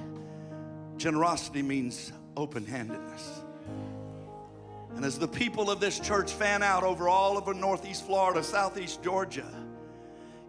Generosity 0.97 1.63
means 1.63 2.11
open 2.37 2.65
handedness. 2.65 3.41
And 4.95 5.03
as 5.03 5.17
the 5.17 5.27
people 5.27 5.71
of 5.71 5.79
this 5.79 5.99
church 5.99 6.31
fan 6.31 6.61
out 6.61 6.83
over 6.83 7.09
all 7.09 7.37
over 7.37 7.53
Northeast 7.53 8.05
Florida, 8.05 8.43
Southeast 8.43 9.01
Georgia, 9.01 9.47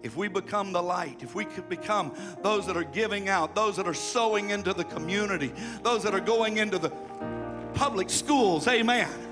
if 0.02 0.16
we 0.16 0.28
become 0.28 0.72
the 0.72 0.82
light, 0.82 1.22
if 1.22 1.34
we 1.34 1.44
could 1.44 1.68
become 1.68 2.12
those 2.42 2.66
that 2.66 2.76
are 2.76 2.84
giving 2.84 3.28
out, 3.28 3.54
those 3.54 3.76
that 3.76 3.86
are 3.86 3.94
sowing 3.94 4.50
into 4.50 4.74
the 4.74 4.84
community, 4.84 5.52
those 5.82 6.02
that 6.02 6.14
are 6.14 6.20
going 6.20 6.58
into 6.58 6.78
the 6.78 6.90
public 7.74 8.10
schools, 8.10 8.66
amen 8.66 9.29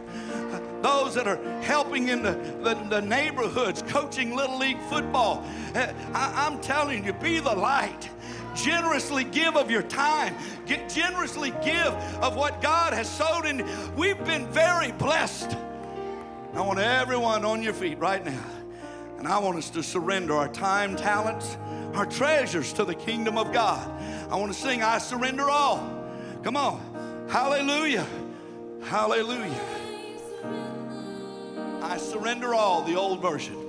those 0.82 1.14
that 1.14 1.26
are 1.26 1.42
helping 1.60 2.08
in 2.08 2.22
the, 2.22 2.32
the, 2.62 2.74
the 2.88 3.00
neighborhoods, 3.00 3.82
coaching 3.82 4.34
Little 4.34 4.58
League 4.58 4.80
football. 4.88 5.44
Eh, 5.74 5.92
I, 6.14 6.46
I'm 6.46 6.60
telling 6.60 7.04
you, 7.04 7.12
be 7.12 7.40
the 7.40 7.54
light. 7.54 8.08
Generously 8.54 9.24
give 9.24 9.56
of 9.56 9.70
your 9.70 9.82
time. 9.82 10.34
Get, 10.66 10.88
generously 10.88 11.52
give 11.62 11.92
of 12.22 12.36
what 12.36 12.60
God 12.60 12.92
has 12.92 13.08
sowed 13.08 13.46
in. 13.46 13.66
We've 13.96 14.22
been 14.24 14.46
very 14.48 14.92
blessed. 14.92 15.56
I 16.54 16.60
want 16.60 16.78
everyone 16.78 17.44
on 17.44 17.62
your 17.62 17.74
feet 17.74 17.98
right 17.98 18.24
now. 18.24 18.44
And 19.18 19.26
I 19.26 19.38
want 19.38 19.58
us 19.58 19.70
to 19.70 19.82
surrender 19.82 20.34
our 20.34 20.48
time, 20.48 20.96
talents, 20.96 21.56
our 21.94 22.06
treasures 22.06 22.72
to 22.74 22.84
the 22.84 22.94
kingdom 22.94 23.36
of 23.36 23.52
God. 23.52 23.90
I 24.30 24.36
want 24.36 24.52
to 24.52 24.58
sing, 24.58 24.82
I 24.82 24.98
surrender 24.98 25.48
all. 25.48 25.78
Come 26.42 26.56
on. 26.56 27.26
Hallelujah. 27.28 28.06
Hallelujah. 28.82 29.77
I 30.44 31.96
surrender 31.98 32.54
all, 32.54 32.82
the 32.82 32.96
old 32.96 33.20
version. 33.20 33.67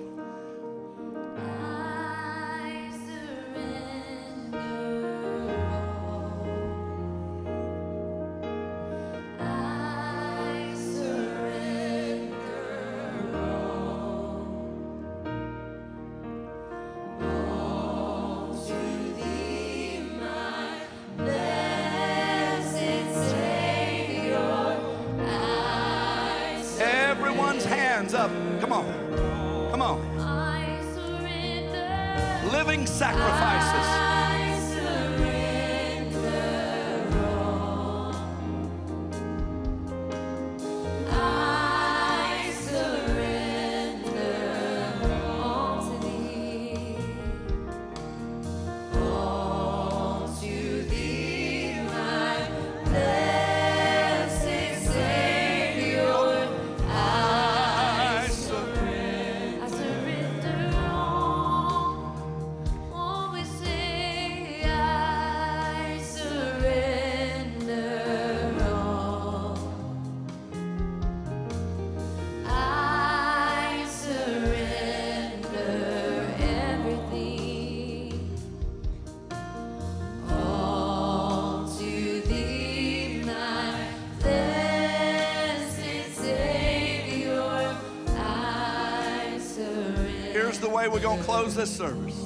Way 90.80 90.88
we're 90.88 91.02
going 91.02 91.20
to 91.20 91.26
close 91.26 91.56
this 91.56 91.76
service. 91.76 92.18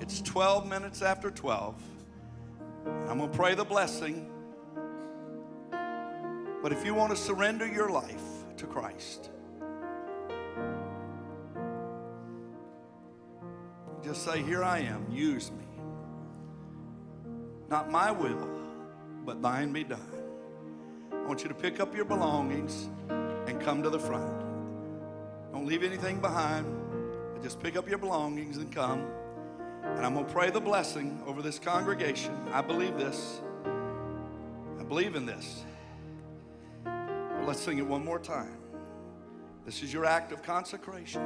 It's 0.00 0.22
12 0.22 0.66
minutes 0.66 1.02
after 1.02 1.30
12. 1.30 1.74
I'm 2.86 3.18
going 3.18 3.30
to 3.30 3.36
pray 3.36 3.54
the 3.54 3.64
blessing. 3.64 4.26
But 6.62 6.72
if 6.72 6.82
you 6.82 6.94
want 6.94 7.10
to 7.10 7.16
surrender 7.16 7.66
your 7.66 7.90
life 7.90 8.22
to 8.56 8.66
Christ, 8.66 9.28
just 14.02 14.24
say, 14.24 14.42
Here 14.44 14.64
I 14.64 14.78
am, 14.78 15.06
use 15.10 15.50
me. 15.50 15.66
Not 17.68 17.90
my 17.90 18.10
will, 18.10 18.48
but 19.26 19.42
thine 19.42 19.74
be 19.74 19.84
done. 19.84 20.00
I 21.12 21.26
want 21.26 21.42
you 21.42 21.48
to 21.48 21.54
pick 21.54 21.80
up 21.80 21.94
your 21.94 22.06
belongings 22.06 22.88
and 23.46 23.60
come 23.60 23.82
to 23.82 23.90
the 23.90 24.00
front. 24.00 24.40
Don't 25.52 25.66
leave 25.66 25.82
anything 25.82 26.18
behind. 26.18 26.79
Just 27.42 27.60
pick 27.60 27.76
up 27.76 27.88
your 27.88 27.98
belongings 27.98 28.58
and 28.58 28.70
come. 28.70 29.06
And 29.82 30.04
I'm 30.04 30.14
going 30.14 30.26
to 30.26 30.32
pray 30.32 30.50
the 30.50 30.60
blessing 30.60 31.22
over 31.26 31.40
this 31.42 31.58
congregation. 31.58 32.36
I 32.52 32.60
believe 32.60 32.98
this. 32.98 33.40
I 34.78 34.84
believe 34.84 35.14
in 35.14 35.24
this. 35.24 35.64
But 36.84 37.46
let's 37.46 37.60
sing 37.60 37.78
it 37.78 37.86
one 37.86 38.04
more 38.04 38.18
time. 38.18 38.58
This 39.64 39.82
is 39.82 39.92
your 39.92 40.04
act 40.04 40.32
of 40.32 40.42
consecration. 40.42 41.22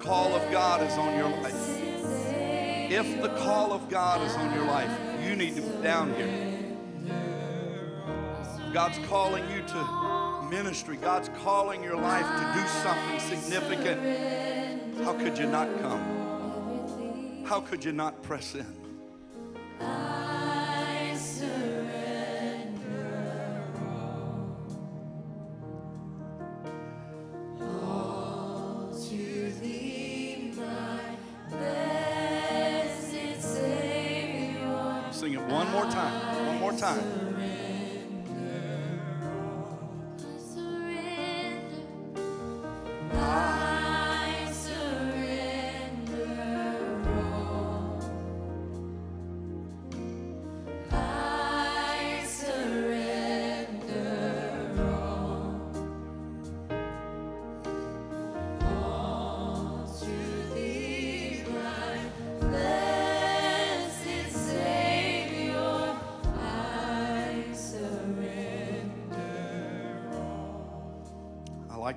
Call 0.00 0.34
of 0.34 0.50
God 0.50 0.82
is 0.82 0.96
on 0.96 1.16
your 1.16 1.28
life, 1.28 1.68
if 2.90 3.22
the 3.22 3.28
call 3.36 3.72
of 3.72 3.88
God 3.88 4.26
is 4.26 4.34
on 4.34 4.52
your 4.54 4.64
life, 4.64 4.90
you 5.22 5.36
need 5.36 5.54
to 5.56 5.62
be 5.62 5.82
down 5.82 6.14
here. 6.14 6.50
God's 8.72 8.98
calling 9.06 9.48
you 9.50 9.62
to 9.62 10.46
ministry. 10.50 10.96
God's 10.96 11.28
calling 11.42 11.84
your 11.84 11.96
life 11.96 12.26
to 12.26 12.60
do 12.60 12.66
something 12.82 13.20
significant. 13.20 15.04
How 15.04 15.12
could 15.12 15.36
you 15.38 15.46
not 15.46 15.68
come? 15.80 17.44
How 17.44 17.60
could 17.60 17.84
you 17.84 17.92
not 17.92 18.22
press 18.22 18.54
in? 18.54 18.79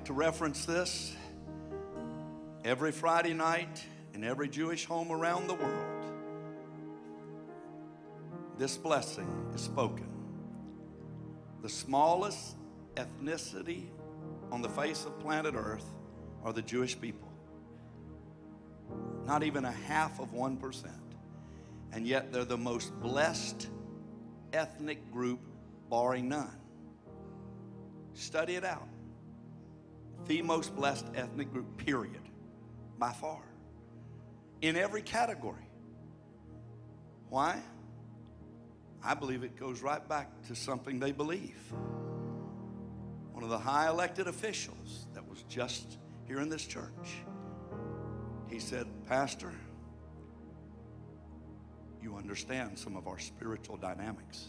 To 0.04 0.12
reference 0.12 0.66
this 0.66 1.16
every 2.62 2.92
Friday 2.92 3.32
night 3.32 3.82
in 4.12 4.22
every 4.22 4.48
Jewish 4.48 4.84
home 4.84 5.10
around 5.10 5.46
the 5.46 5.54
world. 5.54 6.04
This 8.58 8.76
blessing 8.76 9.26
is 9.54 9.62
spoken. 9.62 10.06
The 11.62 11.70
smallest 11.70 12.56
ethnicity 12.96 13.86
on 14.52 14.60
the 14.60 14.68
face 14.68 15.06
of 15.06 15.18
planet 15.20 15.54
Earth 15.56 15.90
are 16.44 16.52
the 16.52 16.62
Jewish 16.62 17.00
people. 17.00 17.32
Not 19.24 19.42
even 19.42 19.64
a 19.64 19.72
half 19.72 20.20
of 20.20 20.34
1%. 20.34 20.86
And 21.92 22.06
yet 22.06 22.30
they're 22.30 22.44
the 22.44 22.58
most 22.58 22.92
blessed 23.00 23.68
ethnic 24.52 25.10
group, 25.10 25.40
barring 25.88 26.28
none. 26.28 26.58
Study 28.12 28.56
it 28.56 28.64
out 28.64 28.86
the 30.26 30.42
most 30.42 30.74
blessed 30.74 31.06
ethnic 31.14 31.52
group, 31.52 31.76
period, 31.76 32.22
by 32.98 33.12
far, 33.12 33.42
in 34.60 34.76
every 34.76 35.02
category. 35.02 35.68
Why? 37.28 37.60
I 39.02 39.14
believe 39.14 39.42
it 39.42 39.56
goes 39.56 39.82
right 39.82 40.06
back 40.08 40.30
to 40.48 40.54
something 40.54 40.98
they 40.98 41.12
believe. 41.12 41.60
One 43.32 43.42
of 43.42 43.50
the 43.50 43.58
high 43.58 43.88
elected 43.88 44.28
officials 44.28 45.06
that 45.12 45.28
was 45.28 45.42
just 45.48 45.98
here 46.26 46.40
in 46.40 46.48
this 46.48 46.64
church, 46.66 47.18
he 48.48 48.58
said, 48.58 48.86
Pastor, 49.06 49.52
you 52.00 52.16
understand 52.16 52.78
some 52.78 52.96
of 52.96 53.06
our 53.08 53.18
spiritual 53.18 53.76
dynamics. 53.76 54.46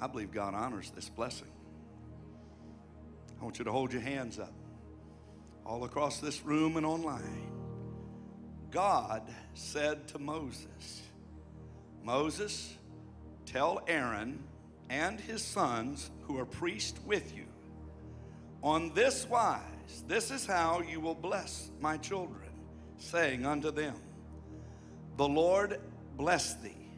I 0.00 0.06
believe 0.08 0.32
God 0.32 0.54
honors 0.54 0.90
this 0.90 1.08
blessing. 1.08 1.50
I 3.42 3.44
want 3.44 3.58
you 3.58 3.64
to 3.64 3.72
hold 3.72 3.92
your 3.92 4.02
hands 4.02 4.38
up 4.38 4.52
all 5.66 5.82
across 5.82 6.20
this 6.20 6.44
room 6.44 6.76
and 6.76 6.86
online. 6.86 7.50
God 8.70 9.28
said 9.54 10.06
to 10.08 10.20
Moses, 10.20 11.02
Moses, 12.04 12.72
tell 13.44 13.82
Aaron 13.88 14.44
and 14.88 15.18
his 15.18 15.42
sons 15.42 16.12
who 16.28 16.38
are 16.38 16.44
priests 16.44 17.00
with 17.04 17.36
you, 17.36 17.46
on 18.62 18.94
this 18.94 19.28
wise, 19.28 20.04
this 20.06 20.30
is 20.30 20.46
how 20.46 20.80
you 20.80 21.00
will 21.00 21.16
bless 21.16 21.68
my 21.80 21.96
children, 21.96 22.52
saying 22.98 23.44
unto 23.44 23.72
them, 23.72 23.96
The 25.16 25.26
Lord 25.26 25.80
bless 26.16 26.54
thee, 26.54 26.92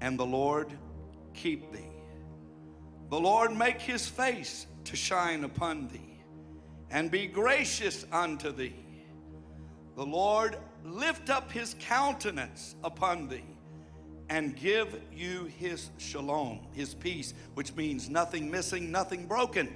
and 0.00 0.16
the 0.16 0.24
Lord 0.24 0.72
keep 1.34 1.72
thee. 1.72 1.80
The 3.10 3.18
Lord 3.18 3.52
make 3.56 3.80
his 3.80 4.06
face 4.06 4.68
to 4.84 4.96
shine 4.96 5.44
upon 5.44 5.88
thee 5.88 6.18
and 6.90 7.10
be 7.10 7.26
gracious 7.26 8.04
unto 8.12 8.52
thee. 8.52 8.74
The 9.96 10.04
Lord 10.04 10.56
lift 10.84 11.30
up 11.30 11.50
his 11.52 11.74
countenance 11.80 12.74
upon 12.82 13.28
thee 13.28 13.44
and 14.28 14.56
give 14.56 15.00
you 15.12 15.44
his 15.58 15.90
shalom, 15.98 16.60
his 16.72 16.94
peace, 16.94 17.34
which 17.54 17.74
means 17.74 18.08
nothing 18.08 18.50
missing, 18.50 18.90
nothing 18.90 19.26
broken. 19.26 19.74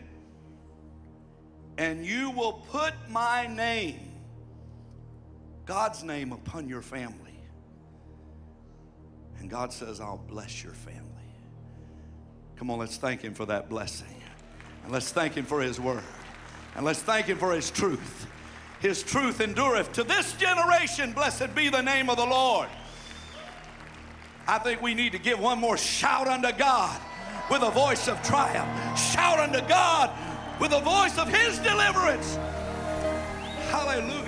And 1.79 2.07
you 2.07 2.31
will 2.31 2.65
put 2.71 2.95
my 3.11 3.47
name, 3.47 4.13
God's 5.67 6.03
name, 6.03 6.33
upon 6.33 6.69
your 6.69 6.81
family. 6.81 7.39
And 9.39 9.51
God 9.51 9.73
says, 9.73 10.01
I'll 10.01 10.17
bless 10.17 10.65
your 10.65 10.73
family. 10.73 11.03
Come 12.57 12.71
on, 12.71 12.79
let's 12.79 12.97
thank 12.97 13.21
him 13.21 13.35
for 13.35 13.45
that 13.47 13.69
blessing. 13.69 14.23
And 14.87 14.93
let's 14.93 15.11
thank 15.11 15.35
him 15.35 15.45
for 15.45 15.61
his 15.61 15.81
word. 15.81 16.05
And 16.77 16.85
let's 16.85 17.01
thank 17.01 17.27
him 17.27 17.39
for 17.39 17.53
his 17.53 17.73
truth. 17.73 18.29
His 18.79 19.03
truth 19.03 19.41
endureth 19.41 19.93
to 19.95 20.05
this 20.05 20.35
generation. 20.35 21.13
Blessed 21.13 21.57
be 21.57 21.71
the 21.71 21.81
name 21.83 22.09
of 22.09 22.17
the 22.17 22.25
Lord. 22.25 22.69
I 24.47 24.59
think 24.59 24.81
we 24.81 24.95
need 24.95 25.11
to 25.11 25.19
give 25.19 25.41
one 25.41 25.59
more 25.59 25.77
shout 25.77 26.29
unto 26.29 26.53
God 26.53 27.01
with 27.51 27.63
a 27.63 27.71
voice 27.73 28.07
of 28.07 28.23
triumph. 28.23 28.97
Shout 28.97 29.41
unto 29.41 29.61
God 29.67 30.13
with 30.61 30.73
a 30.73 30.81
voice 30.81 31.19
of 31.19 31.27
his 31.35 31.59
deliverance. 31.59 32.37
Hallelujah. 33.71 34.26